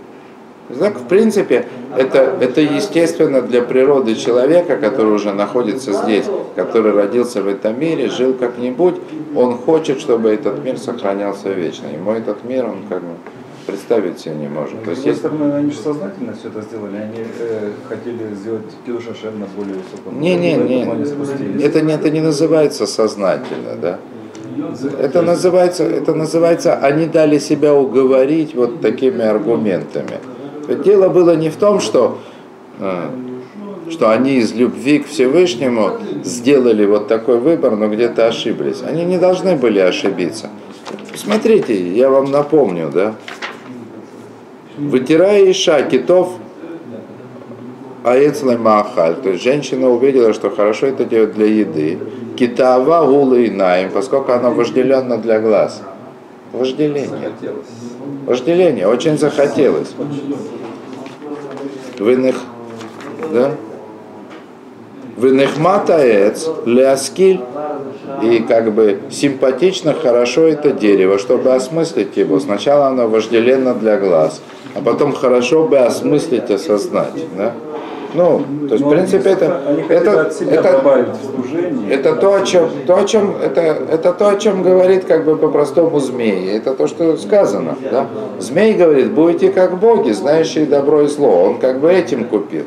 Так, 0.80 0.98
в 0.98 1.08
принципе, 1.08 1.68
это, 1.96 2.38
это 2.42 2.62
естественно 2.62 3.42
для 3.42 3.62
природы 3.62 4.16
человека, 4.16 4.78
который 4.78 5.14
уже 5.14 5.32
находится 5.32 5.94
здесь, 5.94 6.26
который 6.56 6.92
родился 6.92 7.44
в 7.44 7.48
этом 7.48 7.80
мире, 7.80 8.10
жил 8.10 8.34
как-нибудь, 8.34 8.96
он 9.36 9.58
хочет, 9.58 10.00
чтобы 10.00 10.30
этот 10.30 10.64
мир 10.64 10.78
сохранялся 10.78 11.50
вечно. 11.50 11.86
Ему 11.88 12.12
этот 12.12 12.44
мир, 12.44 12.66
он 12.66 12.78
как 12.90 13.02
бы 13.02 13.10
представить 13.68 14.20
себе 14.20 14.36
не 14.36 14.48
может. 14.48 14.84
То 14.84 14.92
есть, 14.92 15.02
с 15.02 15.04
другой 15.04 15.18
стороны, 15.20 15.54
они 15.54 15.72
же 15.72 15.78
сознательно 15.78 16.34
все 16.34 16.50
это 16.50 16.62
сделали, 16.62 16.98
они 16.98 17.26
э, 17.40 17.72
хотели 17.88 18.34
сделать 18.36 18.64
Кидуш 18.86 19.08
Ашем 19.08 19.40
на 19.40 19.48
более 19.48 19.76
высоком 19.76 20.20
Не, 20.20 20.36
не, 20.36 20.56
не, 20.56 21.64
это, 21.64 21.82
не, 21.82 21.94
это 21.94 22.10
не 22.10 22.22
называется 22.22 22.86
сознательно, 22.86 23.76
да. 23.82 24.00
Это 25.00 25.22
называется, 25.22 25.84
это 25.84 26.14
называется, 26.14 26.76
они 26.78 27.08
дали 27.08 27.40
себя 27.40 27.74
уговорить 27.74 28.56
вот 28.56 28.82
такими 28.82 29.24
аргументами. 29.24 30.20
Дело 30.68 31.10
было 31.10 31.36
не 31.36 31.50
в 31.50 31.56
том, 31.56 31.80
что, 31.80 32.20
э, 32.80 33.10
что 33.90 34.10
они 34.10 34.36
из 34.36 34.54
любви 34.54 35.00
к 35.00 35.08
Всевышнему 35.08 35.92
сделали 36.24 36.86
вот 36.86 37.08
такой 37.08 37.40
выбор, 37.40 37.76
но 37.76 37.88
где-то 37.88 38.28
ошиблись. 38.28 38.82
Они 38.84 39.06
не 39.06 39.18
должны 39.18 39.56
были 39.56 39.80
ошибиться. 39.80 40.50
Смотрите, 41.16 41.92
я 41.96 42.10
вам 42.10 42.32
напомню, 42.32 42.90
да, 42.94 43.16
Вытирая 44.78 45.50
Иша 45.52 45.84
китов 45.84 46.34
Аэцлай 48.04 48.58
Махаль, 48.58 49.16
то 49.16 49.30
есть 49.30 49.44
женщина 49.44 49.90
увидела, 49.90 50.34
что 50.34 50.50
хорошо 50.50 50.88
это 50.88 51.06
делать 51.06 51.34
для 51.34 51.46
еды. 51.46 51.98
Китава 52.36 53.06
гула 53.06 53.36
и 53.36 53.50
наим, 53.50 53.90
поскольку 53.90 54.34
она 54.34 54.50
вожделенна 54.50 55.18
для 55.18 55.40
глаз. 55.40 55.82
Вожделение. 56.58 57.32
Вожделение, 58.26 58.88
очень 58.88 59.18
захотелось. 59.18 59.90
В 61.98 62.10
иных, 62.10 62.36
да? 63.34 63.52
В 65.18 65.28
иных 65.28 65.58
матаец, 65.58 66.48
ляскиль, 66.66 67.40
и 68.22 68.40
как 68.40 68.74
бы 68.74 69.02
симпатично, 69.10 69.94
хорошо 69.94 70.44
это 70.44 70.72
дерево, 70.72 71.18
чтобы 71.20 71.54
осмыслить 71.54 72.18
его. 72.18 72.40
Сначала 72.40 72.88
оно 72.88 73.08
вожделенно 73.08 73.74
для 73.74 73.98
глаз, 73.98 74.42
а 74.74 74.82
потом 74.82 75.14
хорошо 75.14 75.66
бы 75.68 75.78
осмыслить, 75.78 76.50
осознать. 76.52 77.14
Да? 77.38 77.54
Ну, 78.16 78.44
то 78.68 78.76
есть, 78.76 78.86
в 78.86 78.90
принципе, 78.90 79.30
это, 79.32 79.62
это, 79.90 80.32
это, 80.50 81.06
это 81.90 82.16
то, 82.16 82.36
о 82.36 82.46
чем, 82.46 82.70
то, 82.88 82.98
о 82.98 83.04
чем, 83.04 83.36
это, 83.44 83.62
это 83.62 84.14
то, 84.14 84.30
о 84.30 84.36
чем 84.38 84.64
говорит 84.64 85.06
как 85.06 85.26
бы 85.26 85.36
по-простому 85.36 86.00
змей. 86.00 86.58
Это 86.58 86.74
то, 86.74 86.88
что 86.88 87.18
сказано. 87.18 87.76
Да? 87.92 88.08
Змей 88.40 88.74
говорит, 88.74 89.12
будете 89.12 89.52
как 89.52 89.80
боги, 89.80 90.12
знающие 90.12 90.66
добро 90.66 91.02
и 91.02 91.08
зло. 91.08 91.44
Он 91.44 91.60
как 91.60 91.80
бы 91.80 91.92
этим 91.92 92.26
купил. 92.26 92.64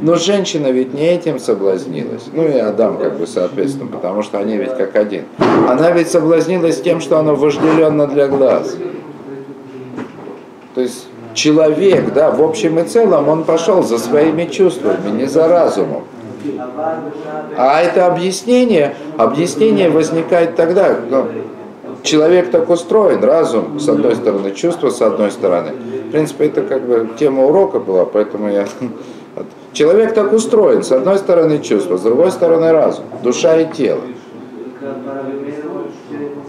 Но 0.00 0.16
женщина 0.16 0.68
ведь 0.68 0.92
не 0.92 1.06
этим 1.06 1.38
соблазнилась. 1.38 2.24
Ну 2.32 2.46
и 2.46 2.58
Адам 2.58 2.98
как 2.98 3.18
бы 3.18 3.26
соответственно, 3.26 3.90
потому 3.90 4.22
что 4.22 4.38
они 4.38 4.56
ведь 4.56 4.76
как 4.76 4.94
один. 4.94 5.24
Она 5.68 5.90
ведь 5.90 6.10
соблазнилась 6.10 6.80
тем, 6.80 7.00
что 7.00 7.18
она 7.18 7.34
вожделенно 7.34 8.06
для 8.06 8.28
глаз. 8.28 8.76
То 10.74 10.82
есть 10.82 11.08
человек, 11.36 12.12
да, 12.12 12.30
в 12.30 12.42
общем 12.42 12.80
и 12.80 12.84
целом, 12.84 13.28
он 13.28 13.44
пошел 13.44 13.82
за 13.82 13.98
своими 13.98 14.46
чувствами, 14.46 15.10
не 15.10 15.26
за 15.26 15.46
разумом. 15.46 16.04
А 17.56 17.80
это 17.82 18.06
объяснение, 18.06 18.96
объяснение 19.16 19.90
возникает 19.90 20.56
тогда, 20.56 20.96
ну, 21.08 21.26
человек 22.02 22.50
так 22.50 22.68
устроен, 22.70 23.22
разум 23.22 23.78
с 23.78 23.88
одной 23.88 24.16
стороны, 24.16 24.52
чувство 24.52 24.90
с 24.90 25.02
одной 25.02 25.30
стороны. 25.30 25.72
В 26.08 26.10
принципе, 26.10 26.46
это 26.46 26.62
как 26.62 26.82
бы 26.82 27.08
тема 27.18 27.44
урока 27.44 27.78
была, 27.78 28.04
поэтому 28.04 28.50
я... 28.50 28.66
Человек 29.72 30.14
так 30.14 30.32
устроен, 30.32 30.82
с 30.82 30.90
одной 30.90 31.18
стороны 31.18 31.58
чувство, 31.58 31.98
с 31.98 32.00
другой 32.00 32.30
стороны 32.30 32.72
разум, 32.72 33.04
душа 33.22 33.56
и 33.58 33.70
тело. 33.70 34.00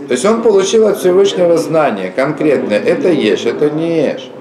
То 0.08 0.14
есть 0.14 0.24
он 0.24 0.42
получил 0.42 0.88
от 0.88 1.00
Всевышнего 1.00 1.58
знание 1.58 2.14
конкретное. 2.16 2.80
Это 2.80 3.10
ешь, 3.10 3.46
это 3.46 3.70
не 3.70 4.04
ешь. 4.04 4.32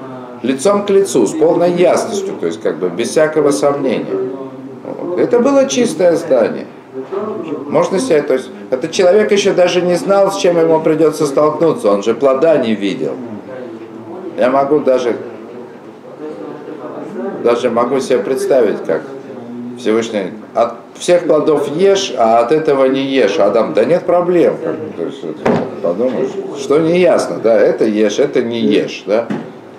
Лицом 0.43 0.85
к 0.85 0.90
лицу, 0.90 1.26
с 1.26 1.33
полной 1.33 1.73
ясностью, 1.73 2.35
то 2.38 2.47
есть 2.47 2.61
как 2.61 2.76
бы 2.78 2.88
без 2.88 3.11
всякого 3.11 3.50
сомнения. 3.50 4.31
Вот. 4.85 5.19
Это 5.19 5.40
было 5.40 5.66
чистое 5.66 6.16
здание. 6.16 6.66
Можно 7.69 7.99
себе, 7.99 8.23
то 8.23 8.35
есть 8.35 8.49
этот 8.71 8.93
человек 8.93 9.33
еще 9.33 9.52
даже 9.52 9.83
не 9.83 9.95
знал, 9.95 10.33
с 10.33 10.37
чем 10.37 10.59
ему 10.59 10.81
придется 10.81 11.26
столкнуться, 11.26 11.90
он 11.90 12.02
же 12.02 12.14
плода 12.14 12.57
не 12.57 12.75
видел. 12.75 13.14
Я 14.38 14.50
могу 14.50 14.81
даже, 14.81 15.16
даже 17.43 17.71
могу 17.71 18.00
себе 18.00 18.19
представить, 18.19 18.85
как 18.85 19.02
Всевышний, 19.78 20.33
от 20.55 20.75
всех 20.95 21.26
плодов 21.26 21.69
ешь, 21.76 22.14
а 22.16 22.40
от 22.40 22.52
этого 22.52 22.87
не 22.87 23.02
ешь. 23.02 23.38
Адам, 23.38 23.75
да 23.75 23.85
нет 23.85 24.05
проблем. 24.05 24.57
Как, 24.62 24.76
то 24.97 25.05
есть, 25.05 25.23
подумаешь, 25.83 26.31
что 26.61 26.78
не 26.78 26.99
ясно, 26.99 27.37
да, 27.43 27.59
это 27.59 27.85
ешь, 27.85 28.19
это 28.19 28.43
не 28.43 28.61
ешь, 28.61 29.05
да. 29.07 29.26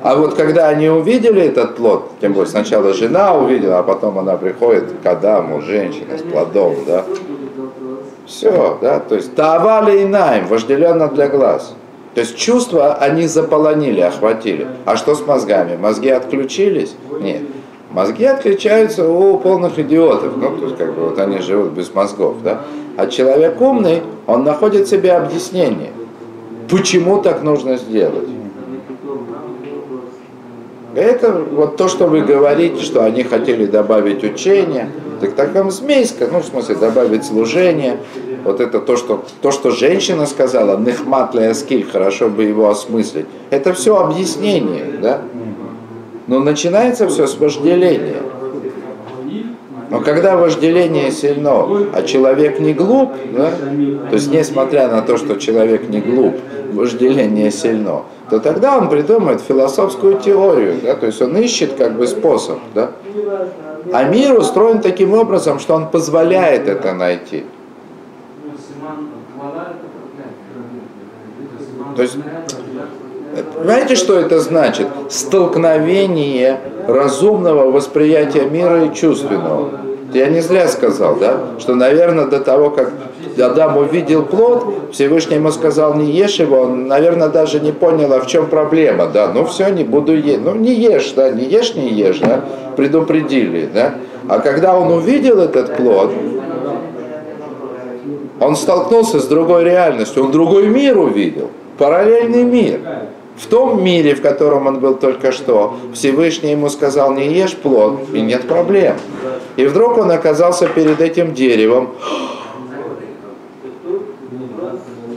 А 0.08 0.16
вот 0.16 0.36
когда 0.36 0.70
они 0.70 0.88
увидели 0.88 1.42
этот 1.42 1.76
плод, 1.76 2.12
тем 2.22 2.32
более 2.32 2.50
сначала 2.50 2.94
жена 2.94 3.36
увидела, 3.36 3.80
а 3.80 3.84
потом 3.84 4.18
она 4.18 4.38
приходит 4.38 4.86
к 5.04 5.06
Адаму, 5.06 5.60
женщина 5.60 6.18
с 6.18 6.22
плодом, 6.22 6.76
да, 6.88 7.04
все, 8.26 8.78
да, 8.82 9.02
то 9.02 9.16
есть 9.16 9.36
давали 9.36 10.04
инаем, 10.04 10.48
вожделенно 10.48 11.10
для 11.10 11.28
глаз. 11.28 11.74
То 12.16 12.22
есть 12.22 12.38
чувства 12.38 12.94
они 12.94 13.28
заполонили, 13.28 14.00
охватили. 14.00 14.66
А 14.86 14.96
что 14.96 15.14
с 15.14 15.28
мозгами? 15.28 15.76
Мозги 15.76 16.08
отключились? 16.08 16.96
Нет. 17.20 17.42
Мозги 17.92 18.24
отключаются 18.24 19.10
у 19.10 19.38
полных 19.40 19.78
идиотов. 19.78 20.38
Ну, 20.38 20.56
то 20.56 20.66
есть, 20.68 20.78
как 20.78 20.96
бы, 20.96 21.10
вот 21.10 21.20
они 21.20 21.40
живут 21.40 21.72
без 21.72 21.94
мозгов, 21.94 22.38
да. 22.46 22.62
А 22.96 23.08
человек 23.08 23.60
умный, 23.60 24.04
он 24.26 24.46
находит 24.46 24.88
себе 24.88 25.12
объяснение. 25.12 25.92
Почему 26.70 27.22
так 27.22 27.44
нужно 27.44 27.76
сделать? 27.76 28.37
Это 30.98 31.32
вот 31.32 31.78
то, 31.78 31.88
что 31.88 32.08
вы 32.08 32.22
говорите, 32.22 32.82
что 32.82 33.04
они 33.04 33.22
хотели 33.22 33.68
добавить 33.68 34.24
учение, 34.24 34.90
так 35.22 35.36
таком 35.36 35.70
змейска, 35.70 36.28
ну, 36.32 36.40
в 36.40 36.46
смысле, 36.46 36.74
добавить 36.74 37.24
служение. 37.24 37.98
Вот 38.44 38.60
это 38.60 38.80
то, 38.80 38.98
что, 38.98 39.24
то, 39.44 39.52
что 39.52 39.70
женщина 39.70 40.26
сказала, 40.26 40.76
нехмат 40.80 41.36
аскиль, 41.36 41.86
хорошо 41.86 42.30
бы 42.30 42.46
его 42.46 42.68
осмыслить. 42.68 43.28
Это 43.52 43.74
все 43.74 43.96
объяснение, 43.96 44.86
да? 45.00 45.22
Но 46.26 46.40
начинается 46.40 47.08
все 47.08 47.28
с 47.28 47.38
вожделения. 47.38 48.24
Но 49.92 50.00
когда 50.02 50.36
вожделение 50.36 51.12
сильно, 51.12 51.64
а 51.94 52.02
человек 52.02 52.60
не 52.60 52.74
глуп, 52.74 53.12
да, 53.38 53.52
то 54.10 54.16
есть 54.16 54.32
несмотря 54.32 54.88
на 54.88 55.04
то, 55.04 55.18
что 55.18 55.36
человек 55.36 55.90
не 55.90 56.02
глуп, 56.02 56.38
вожделение 56.74 57.52
сильно, 57.52 58.04
то 58.30 58.40
тогда 58.40 58.78
он 58.78 58.90
придумает 58.90 59.42
философскую 59.42 60.20
теорию, 60.20 60.76
да, 60.84 60.96
то 60.96 61.06
есть 61.06 61.22
он 61.22 61.36
ищет 61.38 61.74
как 61.76 61.98
бы 61.98 62.08
способ. 62.08 62.60
Да. 62.74 62.92
А 63.94 64.04
мир 64.04 64.38
устроен 64.38 64.82
таким 64.82 65.14
образом, 65.14 65.60
что 65.60 65.76
он 65.76 65.90
позволяет 65.90 66.68
это 66.68 66.94
найти. 66.94 67.46
То 71.96 72.02
есть 72.02 72.18
Понимаете, 73.56 73.96
что 73.96 74.18
это 74.20 74.40
значит? 74.40 74.88
Столкновение 75.10 76.60
разумного 76.88 77.70
восприятия 77.70 78.46
мира 78.50 78.86
и 78.86 78.94
чувственного. 78.94 79.72
Я 80.14 80.28
не 80.28 80.40
зря 80.40 80.68
сказал, 80.68 81.18
да, 81.18 81.40
что, 81.60 81.76
наверное, 81.76 82.26
до 82.26 82.40
того, 82.40 82.70
как 82.70 82.92
Адам 83.38 83.78
увидел 83.78 84.24
плод, 84.24 84.92
Всевышний 84.94 85.36
ему 85.36 85.52
сказал, 85.52 85.96
не 85.96 86.12
ешь 86.12 86.36
его, 86.36 86.62
он, 86.62 86.88
наверное, 86.88 87.28
даже 87.28 87.60
не 87.60 87.72
понял, 87.72 88.14
а 88.14 88.22
в 88.22 88.28
чем 88.28 88.48
проблема, 88.48 89.08
да, 89.08 89.32
ну 89.34 89.46
все, 89.46 89.68
не 89.70 89.84
буду 89.84 90.16
есть, 90.16 90.42
ну 90.42 90.56
не 90.56 90.74
ешь, 90.74 91.12
да, 91.16 91.30
не 91.32 91.44
ешь, 91.44 91.76
не 91.76 91.90
ешь, 91.90 92.20
да, 92.20 92.46
предупредили, 92.76 93.70
да. 93.74 93.96
А 94.30 94.40
когда 94.40 94.78
он 94.78 94.92
увидел 94.92 95.40
этот 95.40 95.76
плод, 95.76 96.12
он 98.40 98.56
столкнулся 98.56 99.20
с 99.20 99.28
другой 99.28 99.66
реальностью, 99.66 100.24
он 100.24 100.32
другой 100.32 100.68
мир 100.68 100.98
увидел, 100.98 101.50
параллельный 101.78 102.44
мир. 102.44 102.80
В 103.38 103.46
том 103.46 103.84
мире, 103.84 104.16
в 104.16 104.22
котором 104.22 104.66
он 104.66 104.80
был 104.80 104.96
только 104.96 105.32
что, 105.32 105.78
Всевышний 105.94 106.52
ему 106.52 106.70
сказал, 106.70 107.14
не 107.14 107.28
ешь 107.28 107.56
плод, 107.56 108.00
и 108.12 108.22
нет 108.22 108.48
проблем. 108.48 108.96
И 109.58 109.66
вдруг 109.66 109.98
он 110.00 110.10
оказался 110.12 110.68
перед 110.68 111.00
этим 111.02 111.34
деревом. 111.34 111.92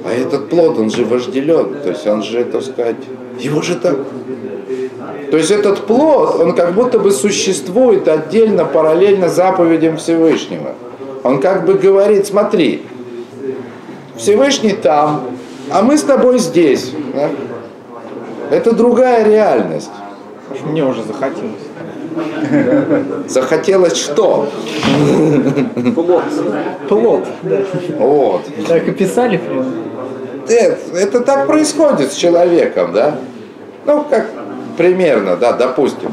А 0.04 0.12
этот 0.12 0.50
плод, 0.50 0.78
он 0.78 0.90
же 0.90 1.04
вожделен, 1.04 1.76
то 1.83 1.90
есть 1.90 2.06
он 2.06 2.22
же, 2.22 2.44
так 2.44 2.62
сказать, 2.62 2.96
его 3.38 3.62
же 3.62 3.76
так... 3.76 3.96
То 5.30 5.37
есть 5.37 5.50
этот 5.50 5.87
плод, 5.87 6.40
он 6.40 6.54
как 6.54 6.74
будто 6.74 6.98
бы 6.98 7.12
существует 7.12 8.06
отдельно, 8.09 8.64
параллельно 8.64 9.28
заповедям 9.28 9.96
Всевышнего. 9.96 10.74
Он 11.22 11.40
как 11.40 11.64
бы 11.64 11.74
говорит, 11.74 12.26
смотри, 12.26 12.83
Всевышний 14.16 14.72
там, 14.72 15.22
а 15.70 15.83
мы 15.83 15.96
с 15.96 16.02
тобой 16.02 16.38
здесь. 16.38 16.92
Это 18.50 18.72
другая 18.72 19.24
реальность. 19.24 19.90
Мне 20.64 20.84
уже 20.84 21.02
захотелось. 21.02 21.62
Захотелось 23.28 23.96
что? 23.96 24.48
Плод. 25.94 26.24
Плод, 26.88 27.24
да. 27.42 27.58
Вот. 27.98 28.42
Так 28.66 28.88
и 28.88 28.90
писали 28.90 29.36
прям. 29.36 29.66
Это, 30.48 30.96
это 30.96 31.20
так 31.20 31.46
происходит 31.46 32.12
с 32.12 32.16
человеком, 32.16 32.92
да? 32.92 33.16
Ну, 33.86 34.04
как 34.10 34.26
примерно, 34.76 35.37
да, 35.37 35.52
допустим. 35.52 36.12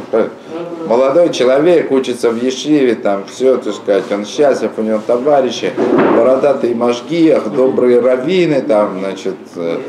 Молодой 0.88 1.34
человек 1.34 1.92
учится 1.92 2.30
в 2.30 2.42
Ешиве, 2.42 2.96
там 2.96 3.24
все, 3.28 3.58
так 3.58 3.74
сказать, 3.74 4.06
он 4.10 4.26
счастлив, 4.26 4.72
у 4.78 4.82
него 4.82 5.02
товарищи, 5.06 5.74
бородатые 6.16 6.76
мажгиях, 6.76 7.52
добрые 7.52 8.00
раввины, 8.00 8.62
там, 8.62 9.00
значит, 9.00 9.36
э, 9.58 9.80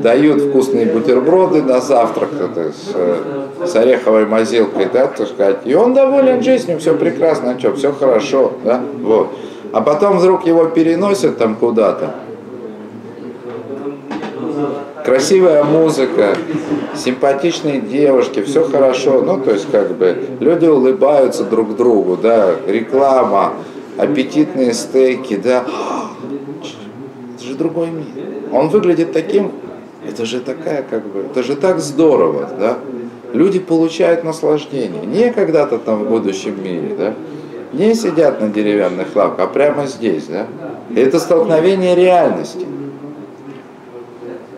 дают 0.00 0.40
вкусные 0.42 0.86
бутерброды 0.86 1.60
на 1.62 1.80
завтрак 1.80 2.28
это, 2.40 2.70
с, 2.70 2.92
э, 2.94 3.66
с 3.66 3.74
ореховой 3.74 4.26
мазилкой, 4.26 4.86
да, 4.92 5.08
так 5.08 5.26
сказать, 5.26 5.58
и 5.64 5.74
он 5.74 5.92
доволен 5.92 6.40
жизнью, 6.40 6.78
все 6.78 6.94
прекрасно, 6.94 7.58
что, 7.58 7.74
все 7.74 7.92
хорошо, 7.92 8.52
да, 8.64 8.80
вот. 9.02 9.30
А 9.72 9.80
потом 9.80 10.18
вдруг 10.18 10.46
его 10.46 10.66
переносят 10.66 11.36
там 11.36 11.56
куда-то, 11.56 12.14
красивая 15.04 15.62
музыка, 15.62 16.34
симпатичные 16.96 17.80
девушки, 17.80 18.42
все 18.42 18.64
хорошо, 18.64 19.20
ну, 19.20 19.38
то 19.38 19.52
есть, 19.52 19.70
как 19.70 19.92
бы, 19.96 20.16
люди 20.40 20.66
улыбаются 20.66 21.44
друг 21.44 21.76
другу, 21.76 22.16
да, 22.16 22.54
реклама, 22.66 23.52
аппетитные 23.98 24.72
стейки, 24.72 25.36
да, 25.36 25.64
это 27.36 27.44
же 27.44 27.54
другой 27.54 27.88
мир. 27.88 28.06
Он 28.50 28.68
выглядит 28.68 29.12
таким, 29.12 29.52
это 30.08 30.24
же 30.24 30.40
такая, 30.40 30.82
как 30.82 31.06
бы, 31.06 31.20
это 31.30 31.42
же 31.42 31.54
так 31.54 31.80
здорово, 31.80 32.48
да, 32.58 32.78
люди 33.34 33.58
получают 33.58 34.24
наслаждение, 34.24 35.04
не 35.04 35.30
когда-то 35.32 35.78
там 35.78 36.04
в 36.04 36.08
будущем 36.08 36.62
мире, 36.64 36.96
да, 36.98 37.14
не 37.74 37.94
сидят 37.94 38.40
на 38.40 38.48
деревянных 38.48 39.14
лавках, 39.14 39.46
а 39.46 39.48
прямо 39.48 39.86
здесь, 39.86 40.24
да, 40.28 40.46
и 40.90 40.98
это 40.98 41.18
столкновение 41.18 41.94
реальности. 41.94 42.66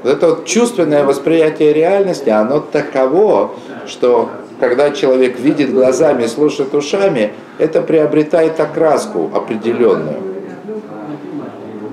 Вот 0.06 0.12
это 0.12 0.28
вот 0.28 0.44
чувственное 0.44 1.02
восприятие 1.02 1.72
реальности, 1.72 2.28
оно 2.28 2.60
таково, 2.60 3.56
что 3.88 4.30
когда 4.60 4.92
человек 4.92 5.36
видит 5.40 5.72
глазами 5.72 6.26
слушает 6.26 6.72
ушами, 6.76 7.32
это 7.58 7.82
приобретает 7.82 8.60
окраску 8.60 9.28
определенную. 9.34 10.35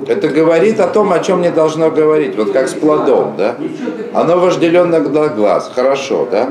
Это 0.08 0.28
говорит 0.28 0.80
о 0.80 0.88
том, 0.88 1.12
о 1.12 1.20
чем 1.20 1.42
не 1.42 1.52
должно 1.52 1.92
говорить, 1.92 2.36
вот 2.36 2.52
как 2.52 2.68
с 2.68 2.74
плодом, 2.74 3.36
да? 3.38 3.56
Оно 4.14 4.38
вожделенно 4.38 5.00
для 5.00 5.28
глаз, 5.30 5.72
хорошо, 5.74 6.28
да? 6.30 6.50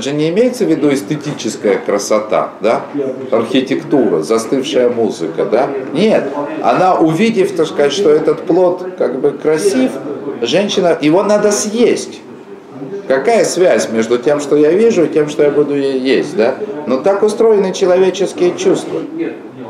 Же 0.00 0.12
не 0.12 0.28
имеется 0.30 0.64
в 0.64 0.68
виду 0.68 0.92
эстетическая 0.92 1.78
красота, 1.78 2.50
да? 2.60 2.82
Архитектура, 3.30 4.22
застывшая 4.22 4.88
музыка, 4.88 5.44
да? 5.44 5.68
Нет, 5.92 6.24
она 6.62 6.94
увидев, 6.94 7.52
так 7.56 7.66
сказать, 7.66 7.92
что 7.92 8.10
этот 8.10 8.42
плод 8.42 8.86
как 8.96 9.20
бы 9.20 9.32
красив, 9.32 9.90
женщина, 10.42 10.96
его 11.00 11.22
надо 11.22 11.50
съесть. 11.50 12.20
Какая 13.08 13.44
связь 13.44 13.88
между 13.90 14.18
тем, 14.18 14.38
что 14.38 14.54
я 14.54 14.70
вижу, 14.70 15.04
и 15.04 15.08
тем, 15.08 15.28
что 15.28 15.42
я 15.42 15.50
буду 15.50 15.74
есть, 15.74 16.36
да? 16.36 16.54
Но 16.86 16.98
так 16.98 17.24
устроены 17.24 17.72
человеческие 17.72 18.56
чувства. 18.56 19.00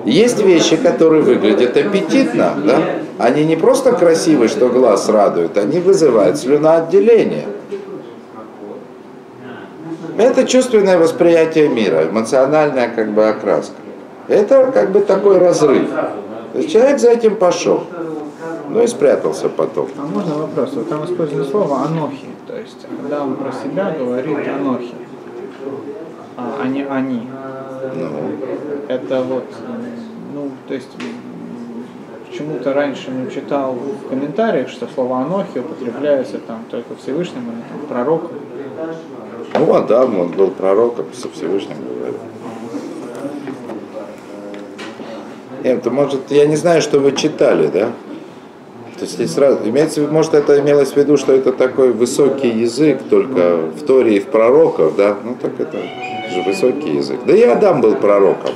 Есть 0.04 0.42
вещи, 0.42 0.76
которые 0.76 1.22
выглядят 1.22 1.76
аппетитно, 1.76 2.54
да? 2.64 2.82
Они 3.20 3.44
не 3.44 3.54
просто 3.54 3.92
красивые, 3.92 4.48
что 4.48 4.70
глаз 4.70 5.10
радует, 5.10 5.58
они 5.58 5.78
вызывают 5.78 6.38
слюноотделение. 6.38 7.48
Это 10.16 10.46
чувственное 10.46 10.98
восприятие 10.98 11.68
мира, 11.68 12.08
эмоциональная 12.08 12.88
как 12.88 13.10
бы 13.12 13.28
окраска. 13.28 13.74
Это 14.26 14.72
как 14.72 14.90
бы 14.92 15.00
такой 15.00 15.36
разрыв. 15.36 15.86
Человек 16.66 16.98
за 16.98 17.10
этим 17.10 17.36
пошел. 17.36 17.84
Ну 18.70 18.82
и 18.82 18.86
спрятался 18.86 19.50
потом. 19.50 19.88
А 19.98 20.06
можно 20.06 20.34
вопрос? 20.36 20.70
Вот 20.72 20.88
там 20.88 21.04
использовано 21.04 21.44
слово 21.44 21.82
«анохи». 21.82 22.26
То 22.46 22.56
есть, 22.56 22.86
когда 23.02 23.22
он 23.22 23.34
про 23.34 23.52
себя 23.52 23.94
говорит 23.98 24.38
«анохи», 24.48 24.94
а, 26.38 26.60
а 26.62 26.68
не 26.68 26.84
«они». 26.84 27.28
Ну, 27.94 28.08
Это 28.88 29.22
вот, 29.22 29.44
ну, 30.34 30.50
то 30.68 30.74
есть, 30.74 30.88
почему-то 32.30 32.72
раньше 32.72 33.10
ну, 33.10 33.30
читал 33.30 33.74
в 33.74 34.08
комментариях, 34.08 34.68
что 34.68 34.86
слово 34.94 35.18
«анохи» 35.18 35.58
употребляется 35.58 36.38
там 36.38 36.64
только 36.70 36.94
Всевышним 36.94 37.42
или 37.42 37.62
там, 37.68 37.86
пророком. 37.88 38.30
ну 39.54 39.74
Адам, 39.74 40.20
он 40.20 40.28
был 40.28 40.48
пророком, 40.48 41.06
со 41.12 41.28
Всевышним 41.28 41.76
говорил. 41.76 42.20
Нет, 45.64 45.82
то 45.82 45.90
может, 45.90 46.30
я 46.30 46.46
не 46.46 46.56
знаю, 46.56 46.80
что 46.80 47.00
вы 47.00 47.12
читали, 47.12 47.66
да? 47.66 47.90
То 48.98 49.06
есть 49.06 49.34
сразу, 49.34 49.68
имеется, 49.68 50.02
может, 50.02 50.34
это 50.34 50.60
имелось 50.60 50.92
в 50.92 50.96
виду, 50.96 51.16
что 51.16 51.32
это 51.32 51.52
такой 51.52 51.92
высокий 51.92 52.48
язык, 52.48 53.00
только 53.08 53.56
в 53.56 53.82
Торе 53.86 54.16
и 54.16 54.20
в 54.20 54.26
пророков, 54.26 54.94
да? 54.96 55.16
Ну, 55.24 55.36
так 55.40 55.58
это 55.58 55.78
же 55.78 56.42
высокий 56.46 56.96
язык. 56.96 57.20
Да 57.26 57.34
и 57.34 57.42
Адам 57.42 57.80
был 57.80 57.96
пророком. 57.96 58.50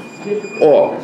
О, 0.61 0.95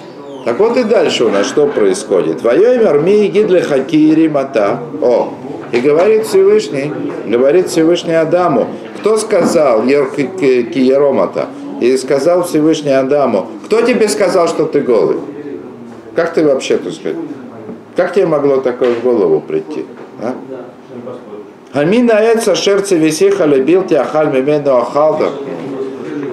так 0.44 0.58
вот 0.58 0.76
и 0.76 0.84
дальше 0.84 1.24
у 1.24 1.30
нас 1.30 1.46
что 1.46 1.66
происходит? 1.66 2.42
Воем 2.42 2.86
армии 2.86 3.26
гидле 3.26 3.62
хакири 3.62 4.28
мата. 4.28 4.80
О, 5.02 5.34
и 5.72 5.80
говорит 5.80 6.26
Всевышний, 6.26 6.92
говорит 7.26 7.68
Всевышний 7.68 8.14
Адаму, 8.14 8.66
кто 8.98 9.16
сказал 9.16 9.82
киеромата? 9.82 11.46
И 11.80 11.96
сказал 11.96 12.44
Всевышний 12.44 12.92
Адаму, 12.92 13.48
кто 13.66 13.82
тебе 13.82 14.08
сказал, 14.08 14.48
что 14.48 14.66
ты 14.66 14.80
голый? 14.80 15.18
Как 16.14 16.34
ты 16.34 16.44
вообще, 16.44 16.76
так 16.76 16.92
сказать, 16.92 17.16
как 17.96 18.14
тебе 18.14 18.26
могло 18.26 18.58
такое 18.58 18.94
в 18.94 19.02
голову 19.02 19.40
прийти? 19.40 19.86
А? 20.20 20.34
Амина 21.72 22.12
эца 22.12 22.54
шерце 22.54 22.96
висиха 22.96 23.44
любил 23.44 23.84
тебя 23.84 24.04
халь 24.04 24.32
мимену 24.32 24.76
ахалда. 24.76 25.30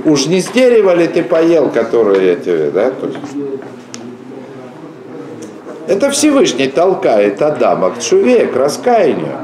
Уж 0.06 0.26
не 0.28 0.42
с 0.42 0.48
дерева 0.48 0.96
ли 0.96 1.08
ты 1.08 1.22
поел, 1.22 1.70
которое 1.70 2.32
я 2.32 2.36
тебе, 2.36 2.72
да? 2.72 2.92
Это 5.88 6.12
Всевышний 6.12 6.68
толкает 6.68 7.42
Адама 7.42 7.92
к 7.92 8.00
чуве, 8.00 8.46
к 8.48 8.56
раскаянию. 8.56 9.38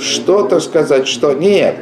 Что-то 0.00 0.60
сказать, 0.60 1.08
что 1.08 1.32
нет. 1.32 1.76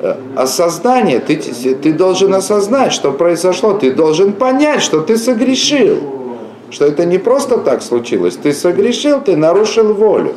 Э, 0.00 0.14
Осознание, 0.36 1.18
ты, 1.18 1.36
ты 1.36 1.92
должен 1.92 2.32
осознать, 2.34 2.92
что 2.92 3.12
произошло, 3.12 3.72
ты 3.72 3.92
должен 3.92 4.34
понять, 4.34 4.82
что 4.82 5.00
ты 5.00 5.16
согрешил. 5.16 5.98
Что 6.70 6.84
это 6.84 7.06
не 7.06 7.18
просто 7.18 7.58
так 7.58 7.82
случилось, 7.82 8.36
ты 8.36 8.52
согрешил, 8.52 9.20
ты 9.20 9.36
нарушил 9.36 9.94
волю. 9.94 10.34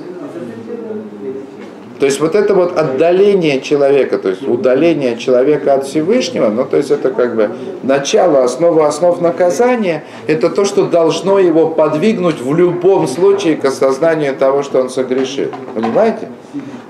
То 2.02 2.06
есть 2.06 2.20
вот 2.20 2.34
это 2.34 2.56
вот 2.56 2.80
отдаление 2.80 3.62
человека, 3.62 4.18
то 4.18 4.30
есть 4.30 4.42
удаление 4.42 5.18
человека 5.18 5.76
от 5.76 5.86
Всевышнего, 5.86 6.50
ну 6.50 6.66
то 6.66 6.78
есть 6.78 6.90
это 6.90 7.12
как 7.12 7.36
бы 7.36 7.52
начало, 7.84 8.44
основа 8.44 8.88
основ 8.88 9.22
наказания, 9.22 10.04
это 10.26 10.50
то, 10.50 10.66
что 10.66 10.88
должно 10.88 11.38
его 11.38 11.68
подвигнуть 11.68 12.42
в 12.42 12.56
любом 12.56 13.08
случае 13.08 13.56
к 13.56 13.66
осознанию 13.66 14.36
того, 14.36 14.64
что 14.64 14.82
он 14.82 14.90
согрешил. 14.90 15.50
Понимаете? 15.76 16.30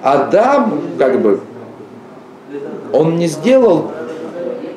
Адам 0.02 0.80
как 0.98 1.20
бы, 1.20 1.42
он 2.94 3.18
не 3.18 3.28
сделал 3.28 3.92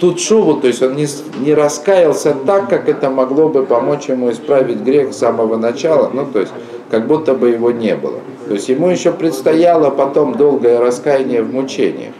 тут 0.01 0.18
шубу, 0.20 0.55
то 0.55 0.66
есть 0.66 0.83
он 0.83 0.97
не, 0.97 1.07
не 1.38 1.55
раскаялся 1.55 2.35
так, 2.44 2.68
как 2.68 2.88
это 2.88 3.09
могло 3.09 3.51
бы 3.51 3.64
помочь 3.64 4.07
ему 4.07 4.33
исправить 4.33 4.79
грех 4.79 5.12
с 5.12 5.18
самого 5.18 5.57
начала, 5.59 6.11
ну 6.12 6.27
то 6.27 6.40
есть 6.40 6.53
как 6.94 7.09
будто 7.09 7.35
бы 7.35 7.48
его 7.48 7.72
не 7.72 7.96
было. 7.96 8.20
То 8.46 8.54
есть 8.54 8.68
ему 8.68 8.88
еще 8.88 9.11
предстояло 9.11 9.90
потом 9.90 10.37
долгое 10.37 10.78
раскаяние 10.78 11.42
в 11.42 11.52
мучениях. 11.52 12.12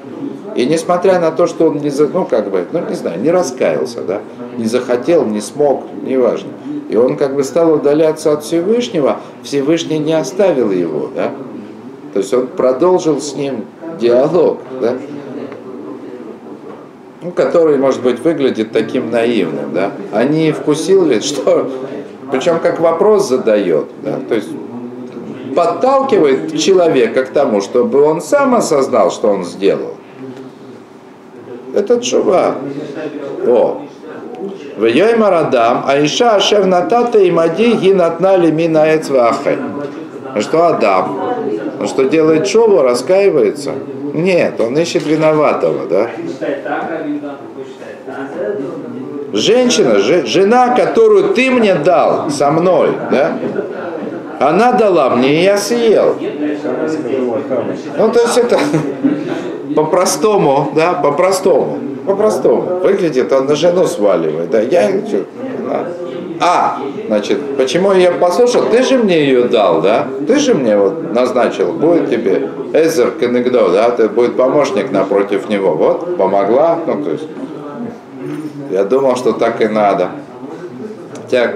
И 0.57 0.67
несмотря 0.67 1.21
на 1.21 1.31
то, 1.31 1.47
что 1.47 1.69
он 1.69 1.77
не, 1.77 1.91
за- 1.91 2.09
ну 2.09 2.25
как 2.25 2.51
бы, 2.51 2.65
ну 2.73 2.81
не 2.89 2.97
знаю, 2.97 3.21
не 3.21 3.31
раскаялся, 3.31 4.03
да, 4.03 4.21
не 4.59 4.65
захотел, 4.65 5.25
не 5.27 5.41
смог, 5.41 5.85
неважно. 6.03 6.51
И 6.89 6.97
он 6.97 7.17
как 7.17 7.37
бы 7.37 7.45
стал 7.45 7.73
удаляться 7.73 8.33
от 8.33 8.43
Всевышнего, 8.43 9.19
Всевышний 9.45 9.99
не 9.99 10.13
оставил 10.13 10.73
его, 10.73 11.09
да. 11.15 11.31
То 12.13 12.19
есть 12.19 12.35
он 12.35 12.49
продолжил 12.49 13.21
с 13.21 13.37
ним 13.37 13.67
диалог, 14.01 14.59
да 14.81 14.97
ну, 17.23 17.31
который, 17.31 17.79
может 17.79 18.03
быть, 18.03 18.19
выглядит 18.19 18.73
таким 18.73 19.13
наивным, 19.13 19.73
да, 19.73 19.93
а 20.13 20.25
не 20.25 20.51
вкусил 20.51 21.07
ли, 21.07 21.21
что, 21.21 21.71
причем 22.33 22.59
как 22.59 22.81
вопрос 22.81 23.29
задает, 23.29 23.87
да, 24.03 24.19
то 24.29 24.35
есть 24.35 24.51
подталкивает 25.55 26.59
человека 26.59 27.25
к 27.25 27.29
тому, 27.31 27.61
чтобы 27.61 28.03
он 28.03 28.21
сам 28.21 28.55
осознал, 28.55 29.11
что 29.11 29.29
он 29.29 29.45
сделал. 29.45 29.95
Это 31.75 32.01
чува. 32.01 32.55
О. 33.47 33.83
В 34.77 34.85
Йоймар 34.85 35.35
Адам, 35.35 35.85
Аиша 35.87 36.37
Ашев 36.37 36.67
Натата 36.67 37.19
и 37.19 37.31
Мади 37.31 37.73
Гинатна 37.73 38.37
Лимина 38.37 38.95
Эцвахай. 38.97 39.59
Что 40.41 40.67
Адам? 40.67 41.19
Что 41.87 42.05
делает 42.05 42.47
шову, 42.47 42.83
раскаивается? 42.83 43.73
Нет, 44.13 44.61
он 44.61 44.77
ищет 44.79 45.07
виноватого, 45.07 45.87
да? 45.87 46.11
Женщина, 49.33 49.99
же- 49.99 50.27
жена, 50.27 50.75
которую 50.77 51.35
ты 51.35 51.51
мне 51.51 51.75
дал 51.75 52.31
со 52.31 52.51
мной, 52.53 52.91
да? 53.11 53.37
Она 54.41 54.73
дала 54.73 55.11
мне, 55.11 55.41
и 55.41 55.45
я 55.45 55.57
съел. 55.57 56.17
Ну, 57.99 58.11
то 58.11 58.21
есть 58.21 58.39
это 58.39 58.59
по-простому, 59.77 60.73
да, 60.75 60.95
по-простому, 60.95 61.79
по-простому. 62.07 62.81
Выглядит, 62.83 63.33
он 63.33 63.47
на 63.47 63.55
жену 63.55 63.87
сваливает, 63.87 64.51
да, 64.51 64.61
я... 64.61 64.91
да. 65.69 65.87
А, 66.41 66.79
значит, 67.07 67.57
почему 67.57 67.93
я 67.93 68.11
послушал? 68.13 68.65
Ты 68.71 68.83
же 68.83 68.99
мне 68.99 69.25
ее 69.25 69.45
дал, 69.45 69.81
да? 69.81 70.07
Ты 70.27 70.39
же 70.39 70.55
мне 70.55 70.77
вот 70.77 71.13
назначил, 71.15 71.73
будет 71.73 72.11
тебе 72.11 72.51
Эзер 72.73 73.13
Кенегдо, 73.13 73.69
да, 73.69 73.91
ты 73.91 74.09
будет 74.09 74.37
помощник 74.37 74.91
напротив 74.91 75.49
него. 75.49 75.75
Вот, 75.75 76.17
помогла, 76.17 76.79
ну, 76.87 77.05
то 77.05 77.11
есть, 77.11 77.29
я 78.71 78.85
думал, 78.85 79.17
что 79.17 79.33
так 79.33 79.61
и 79.61 79.69
надо. 79.69 80.09
Хотя, 81.23 81.53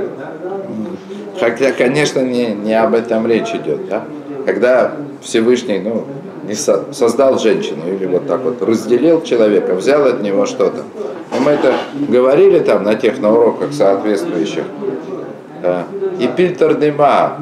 хотя 1.39 1.73
конечно, 1.73 2.21
не, 2.21 2.49
не 2.49 2.75
об 2.75 2.95
этом 2.95 3.27
речь 3.27 3.55
идет, 3.55 3.89
да? 3.89 4.05
Когда 4.47 4.93
Всевышний, 5.23 5.79
ну, 5.79 6.05
не 6.47 6.55
со- 6.55 6.93
создал 6.93 7.39
женщину 7.39 7.83
или 7.87 8.07
вот 8.07 8.27
так 8.27 8.43
вот 8.43 8.63
разделил 8.63 9.23
человека, 9.23 9.75
взял 9.75 10.07
от 10.07 10.23
него 10.23 10.47
что-то. 10.47 10.83
И 11.37 11.41
мы 11.45 11.53
это 11.53 11.75
говорили 12.09 12.61
там 12.61 12.85
на 12.85 12.95
тех 12.95 13.21
на 13.21 13.33
уроках 13.33 13.73
соответствующих. 13.73 14.65
Да. 15.63 15.85
И 16.19 16.29
Пильтер 16.29 16.75
Дима 16.75 17.39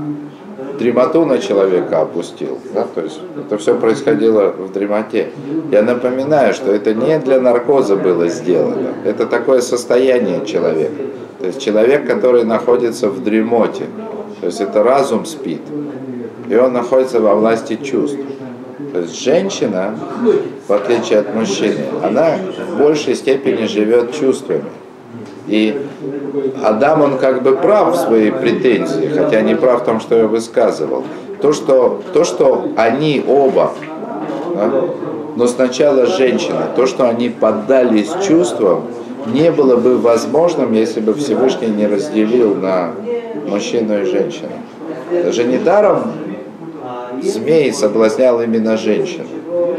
дремоту 0.79 1.25
на 1.25 1.39
человека 1.39 2.01
опустил. 2.01 2.59
Да? 2.75 2.87
То 2.95 3.03
есть 3.03 3.21
это 3.39 3.59
все 3.59 3.75
происходило 3.77 4.49
в 4.51 4.73
дремоте. 4.73 5.29
Я 5.71 5.83
напоминаю, 5.83 6.55
что 6.55 6.73
это 6.73 6.95
не 6.95 7.19
для 7.19 7.41
наркоза 7.41 7.97
было 7.97 8.29
сделано. 8.29 8.89
Это 9.05 9.27
такое 9.27 9.61
состояние 9.61 10.45
человека. 10.45 10.95
То 11.39 11.47
есть 11.47 11.61
человек, 11.61 12.07
который 12.07 12.45
находится 12.45 13.09
в 13.09 13.23
дремоте. 13.23 13.85
То 14.41 14.47
есть 14.47 14.61
это 14.61 14.83
разум 14.83 15.25
спит. 15.25 15.63
И 16.49 16.55
он 16.57 16.73
находится 16.73 17.21
во 17.21 17.35
власти 17.35 17.79
чувств. 17.83 18.19
То 18.93 19.01
есть 19.01 19.23
женщина, 19.23 19.99
в 20.69 20.73
отличие 20.73 21.19
от 21.21 21.35
мужчины, 21.35 21.85
она 22.03 22.37
в 22.71 22.79
большей 22.79 23.15
степени 23.15 23.67
живет 23.67 24.13
чувствами. 24.13 24.65
И 25.47 25.81
Адам, 26.63 27.03
он 27.03 27.19
как 27.19 27.43
бы 27.43 27.57
прав 27.57 27.95
в 27.95 27.97
своей 27.97 28.33
претензии, 28.33 29.09
хотя 29.15 29.41
не 29.43 29.55
прав 29.55 29.83
в 29.83 29.85
том, 29.85 30.01
что 30.01 30.17
я 30.17 30.27
высказывал. 30.27 31.05
То, 31.41 31.53
что, 31.53 32.03
то, 32.13 32.25
что 32.25 32.69
они 32.77 33.23
оба, 33.27 33.73
да, 34.55 34.71
но 35.37 35.47
сначала 35.47 36.07
женщина, 36.07 36.69
то, 36.75 36.87
что 36.87 37.09
они 37.09 37.29
поддались 37.29 38.11
чувствам, 38.27 38.85
не 39.33 39.51
было 39.51 39.77
бы 39.77 39.99
возможным, 39.99 40.73
если 40.73 41.01
бы 41.01 41.15
Всевышний 41.15 41.69
не 41.69 41.87
разделил 41.87 42.55
на 42.55 42.93
мужчину 43.49 44.03
и 44.03 44.05
женщину. 44.05 44.51
Даже 45.11 45.45
недаром 45.45 46.13
змей 47.23 47.73
соблазнял 47.73 48.41
именно 48.41 48.77
женщину. 48.77 49.29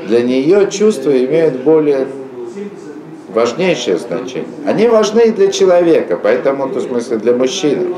Для 0.07 0.21
нее 0.21 0.69
чувства 0.71 1.12
имеют 1.12 1.62
более 1.63 2.07
важнейшее 3.33 3.97
значение. 3.97 4.47
Они 4.65 4.88
важны 4.88 5.27
и 5.27 5.31
для 5.31 5.51
человека, 5.51 6.19
поэтому, 6.21 6.67
в 6.67 6.81
смысле, 6.81 7.17
для 7.17 7.33
мужчины, 7.33 7.93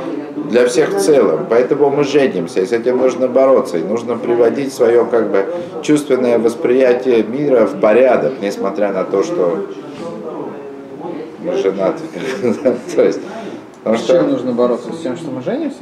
для 0.49 0.67
всех 0.67 0.93
в 0.93 0.99
целом. 0.99 1.45
Поэтому 1.49 1.89
мы 1.89 2.03
женимся, 2.03 2.61
и 2.61 2.65
с 2.65 2.71
этим 2.71 2.97
нужно 2.97 3.27
бороться, 3.27 3.77
и 3.77 3.83
нужно 3.83 4.17
приводить 4.17 4.73
свое 4.73 5.05
как 5.05 5.29
бы 5.31 5.45
чувственное 5.81 6.39
восприятие 6.39 7.23
мира 7.23 7.65
в 7.65 7.79
порядок, 7.79 8.33
несмотря 8.41 8.91
на 8.91 9.03
то, 9.03 9.23
что 9.23 9.67
мы 11.43 11.57
женаты. 11.57 12.03
То 12.95 13.03
есть 13.03 13.19
Потому 13.83 13.97
С 13.97 14.03
что 14.03 14.17
чем 14.17 14.31
нужно 14.31 14.51
бороться? 14.51 14.91
С 14.91 14.99
тем, 14.99 15.15
что 15.15 15.31
мы 15.31 15.41
женимся? 15.41 15.79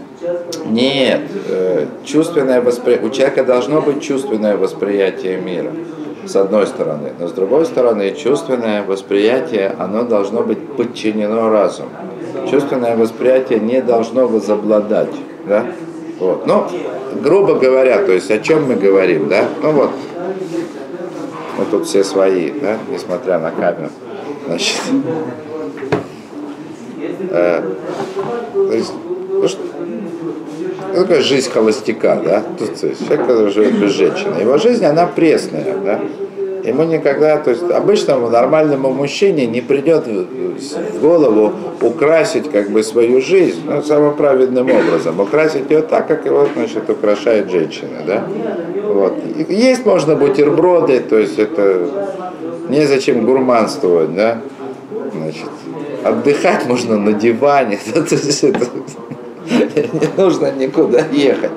Нет, 0.67 1.21
э, 1.49 1.87
чувственное 2.05 2.61
восприятие, 2.61 3.07
у 3.07 3.11
человека 3.11 3.43
должно 3.43 3.81
быть 3.81 4.03
чувственное 4.03 4.55
восприятие 4.55 5.37
мира, 5.37 5.71
с 6.25 6.35
одной 6.35 6.67
стороны. 6.67 7.13
Но 7.19 7.27
с 7.27 7.31
другой 7.31 7.65
стороны, 7.65 8.13
чувственное 8.13 8.83
восприятие, 8.83 9.75
оно 9.79 10.03
должно 10.03 10.43
быть 10.43 10.59
подчинено 10.75 11.49
разуму. 11.49 11.89
Чувственное 12.49 12.95
восприятие 12.95 13.59
не 13.59 13.81
должно 13.81 14.27
возобладать. 14.27 15.13
Да? 15.47 15.65
Вот. 16.19 16.45
Ну, 16.45 16.67
грубо 17.23 17.55
говоря, 17.55 18.05
то 18.05 18.11
есть 18.11 18.29
о 18.29 18.39
чем 18.39 18.67
мы 18.67 18.75
говорим, 18.75 19.27
да? 19.27 19.45
Ну 19.63 19.71
вот, 19.71 19.91
мы 21.57 21.65
тут 21.65 21.87
все 21.87 22.03
свои, 22.03 22.51
да, 22.51 22.77
несмотря 22.91 23.39
на 23.39 23.49
камеру. 23.49 23.89
Значит, 24.45 24.77
э, 27.19 27.61
то 28.53 28.73
есть, 28.73 28.93
ну, 29.31 29.47
что- 29.47 29.61
такая 30.93 31.21
жизнь 31.21 31.49
холостяка, 31.51 32.19
да? 32.23 32.43
То 32.57 32.65
есть, 32.65 33.05
человек, 33.05 33.27
который 33.27 33.51
живет 33.51 33.79
без 33.79 33.91
женщины. 33.91 34.39
Его 34.39 34.57
жизнь, 34.57 34.85
она 34.85 35.07
пресная, 35.07 35.75
да? 35.83 35.99
Ему 36.63 36.83
никогда, 36.83 37.37
то 37.37 37.51
есть 37.51 37.63
обычному 37.63 38.29
нормальному 38.29 38.91
мужчине 38.91 39.45
не 39.45 39.61
придет 39.61 40.05
в 40.05 40.99
голову 40.99 41.53
украсить 41.81 42.51
как 42.51 42.71
бы 42.71 42.83
свою 42.83 43.21
жизнь 43.21 43.61
ну, 43.65 43.81
самым 43.81 44.15
праведным 44.15 44.69
образом. 44.69 45.19
Украсить 45.19 45.69
ее 45.69 45.81
так, 45.81 46.07
как 46.07 46.25
его, 46.25 46.47
значит, 46.53 46.89
украшает 46.89 47.49
женщина, 47.49 47.99
да? 48.05 48.27
Вот. 48.83 49.13
Есть 49.47 49.85
можно 49.85 50.15
бутерброды, 50.15 50.99
то 50.99 51.17
есть 51.17 51.39
это 51.39 51.87
незачем 52.69 53.25
гурманствовать, 53.25 54.13
да? 54.13 54.39
Значит, 55.13 55.49
отдыхать 56.03 56.65
можно 56.65 56.97
на 56.97 57.13
диване, 57.13 57.79
то 57.93 58.01
есть 58.01 58.43
это 58.43 58.67
не 59.93 60.09
нужно 60.17 60.51
никуда 60.51 61.05
ехать. 61.11 61.51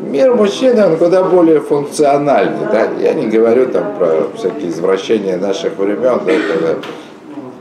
Мир 0.00 0.34
мужчины, 0.34 0.84
он 0.84 0.96
куда 0.96 1.22
более 1.22 1.60
функциональный, 1.60 2.66
да? 2.70 2.88
Я 3.00 3.14
не 3.14 3.28
говорю 3.28 3.66
там 3.66 3.96
про 3.96 4.28
всякие 4.36 4.68
извращения 4.68 5.38
наших 5.38 5.78
времен, 5.78 6.20
да, 6.26 6.32
когда 6.52 6.76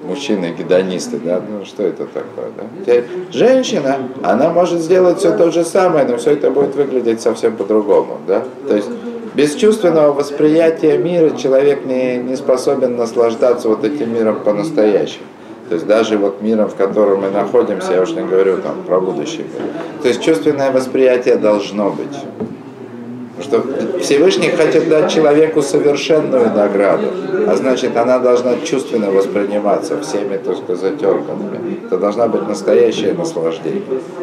мужчины 0.04 0.54
гедонисты, 0.58 1.18
да, 1.24 1.40
ну 1.48 1.64
что 1.66 1.84
это 1.84 2.06
такое, 2.08 2.50
да? 2.58 2.94
Женщина, 3.32 4.00
она 4.24 4.50
может 4.50 4.82
сделать 4.82 5.20
все 5.20 5.38
то 5.38 5.52
же 5.52 5.64
самое, 5.64 6.06
но 6.06 6.18
все 6.18 6.32
это 6.32 6.52
будет 6.52 6.76
выглядеть 6.76 7.22
совсем 7.22 7.56
по-другому, 7.56 8.18
да? 8.28 8.44
То 8.68 8.76
есть 8.76 8.90
без 9.34 9.56
чувственного 9.56 10.12
восприятия 10.14 10.98
мира 10.98 11.36
человек 11.38 11.86
не, 11.86 12.18
не 12.18 12.36
способен 12.36 12.98
наслаждаться 12.98 13.70
вот 13.70 13.84
этим 13.84 14.14
миром 14.14 14.40
по-настоящему. 14.44 15.26
То 15.70 15.76
есть 15.76 15.88
даже 15.88 16.18
вот 16.18 16.42
миром, 16.42 16.68
в 16.68 16.76
котором 16.76 17.22
мы 17.22 17.30
находимся, 17.30 17.94
я 17.94 18.02
уж 18.02 18.10
не 18.12 18.24
говорю 18.24 18.58
там 18.58 18.84
про 18.86 19.00
будущий 19.00 19.44
мир. 19.44 19.72
То 20.02 20.10
есть 20.10 20.22
чувственное 20.22 20.70
восприятие 20.72 21.38
должно 21.38 21.92
быть. 21.92 22.18
Что 23.42 23.64
Всевышний 24.02 24.50
хочет 24.50 24.90
дать 24.90 25.10
человеку 25.10 25.62
совершенную 25.62 26.54
награду, 26.54 27.08
а 27.48 27.56
значит 27.56 27.96
она 27.96 28.20
должна 28.20 28.58
чувственно 28.66 29.12
восприниматься 29.12 30.00
всеми, 30.02 30.38
так 30.38 30.58
сказать, 30.58 31.02
органами. 31.02 31.80
Это 31.86 31.98
должна 31.98 32.28
быть 32.28 32.48
настоящее 32.48 33.14
наслаждение. 33.14 33.82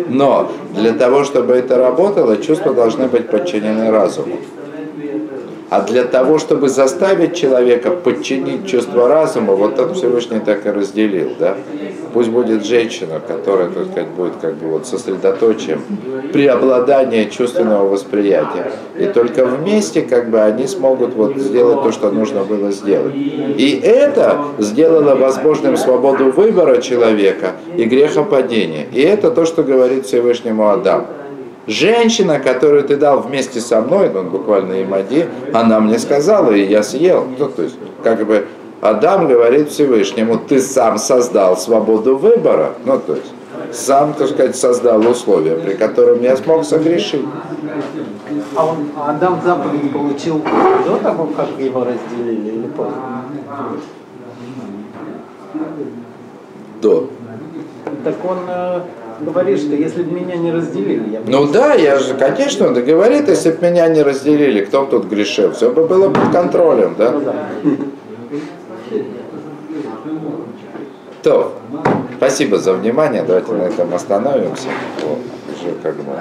Но 0.08 0.52
для 0.74 0.92
того, 0.92 1.24
чтобы 1.24 1.54
это 1.54 1.78
работало, 1.78 2.36
чувства 2.36 2.74
должны 2.74 3.08
быть 3.08 3.30
подчинены 3.30 3.90
разуму. 3.90 4.36
А 5.70 5.82
для 5.82 6.04
того, 6.04 6.38
чтобы 6.38 6.68
заставить 6.68 7.36
человека 7.36 7.90
подчинить 7.90 8.66
чувство 8.66 9.06
разума, 9.08 9.52
вот 9.52 9.78
это 9.78 9.92
Всевышний 9.92 10.40
так 10.40 10.64
и 10.64 10.70
разделил, 10.70 11.32
да? 11.38 11.56
Пусть 12.14 12.30
будет 12.30 12.64
женщина, 12.64 13.20
которая, 13.20 13.68
так 13.68 13.84
сказать, 13.84 14.08
будет 14.08 14.32
как 14.40 14.54
бы 14.54 14.68
вот 14.68 14.86
сосредоточием 14.86 15.82
преобладания 16.32 17.26
чувственного 17.26 17.86
восприятия. 17.86 18.72
И 18.98 19.04
только 19.06 19.44
вместе 19.44 20.00
как 20.00 20.30
бы 20.30 20.40
они 20.40 20.66
смогут 20.66 21.14
вот 21.14 21.36
сделать 21.36 21.82
то, 21.82 21.92
что 21.92 22.10
нужно 22.10 22.44
было 22.44 22.72
сделать. 22.72 23.14
И 23.14 23.80
это 23.84 24.38
сделало 24.58 25.16
возможным 25.16 25.76
свободу 25.76 26.30
выбора 26.30 26.80
человека 26.80 27.52
и 27.76 27.84
грехопадения. 27.84 28.86
И 28.90 29.02
это 29.02 29.30
то, 29.30 29.44
что 29.44 29.62
говорит 29.62 30.06
Всевышнему 30.06 30.70
Адам. 30.70 31.06
Женщина, 31.68 32.38
которую 32.38 32.82
ты 32.84 32.96
дал 32.96 33.20
вместе 33.20 33.60
со 33.60 33.82
мной, 33.82 34.08
ну, 34.08 34.22
буквально 34.22 34.82
Имади, 34.82 35.28
она 35.52 35.80
мне 35.80 35.98
сказала, 35.98 36.50
и 36.52 36.64
я 36.64 36.82
съел. 36.82 37.26
Ну, 37.38 37.46
то 37.46 37.62
есть, 37.62 37.76
как 38.02 38.26
бы 38.26 38.46
Адам 38.80 39.28
говорит 39.28 39.68
Всевышнему, 39.68 40.38
ты 40.38 40.60
сам 40.60 40.96
создал 40.96 41.58
свободу 41.58 42.16
выбора, 42.16 42.72
ну, 42.86 42.98
то 42.98 43.16
есть, 43.16 43.32
сам, 43.72 44.14
так 44.14 44.28
сказать, 44.28 44.56
создал 44.56 45.06
условия, 45.06 45.56
при 45.56 45.74
котором 45.74 46.22
я 46.22 46.38
смог 46.38 46.64
согрешить. 46.64 47.26
А 48.56 48.64
он, 48.64 48.88
а 48.96 49.10
Адам 49.10 49.38
заповедь 49.44 49.92
получил 49.92 50.42
до 50.86 50.96
того, 50.96 51.28
как 51.36 51.48
его 51.58 51.84
разделили 51.84 52.48
или 52.48 52.66
после? 52.68 52.94
До. 56.80 57.10
Так 58.04 58.14
он 58.24 58.38
говорит, 59.20 59.60
что 59.60 59.74
если 59.74 60.02
бы 60.02 60.12
меня 60.12 60.36
не 60.36 60.52
разделили, 60.52 61.10
я 61.10 61.20
бы... 61.20 61.30
Ну 61.30 61.46
да, 61.46 61.74
я 61.74 61.98
же, 61.98 62.14
конечно, 62.14 62.68
он 62.68 62.74
говорит, 62.74 63.28
если 63.28 63.50
бы 63.50 63.70
меня 63.70 63.88
не 63.88 64.02
разделили, 64.02 64.64
кто 64.64 64.84
тут 64.86 65.06
грешил, 65.06 65.52
все 65.52 65.70
бы 65.70 65.86
было 65.86 66.10
под 66.10 66.30
контролем, 66.30 66.94
да? 66.98 67.10
Ну 67.10 67.20
да. 67.20 67.34
То, 71.22 71.58
спасибо 72.16 72.58
за 72.58 72.72
внимание, 72.74 73.22
давайте 73.22 73.52
на 73.52 73.62
этом 73.62 73.92
остановимся. 73.92 74.68
Вот, 75.02 75.18
уже 75.48 75.74
как 75.82 75.96
бы 75.96 76.12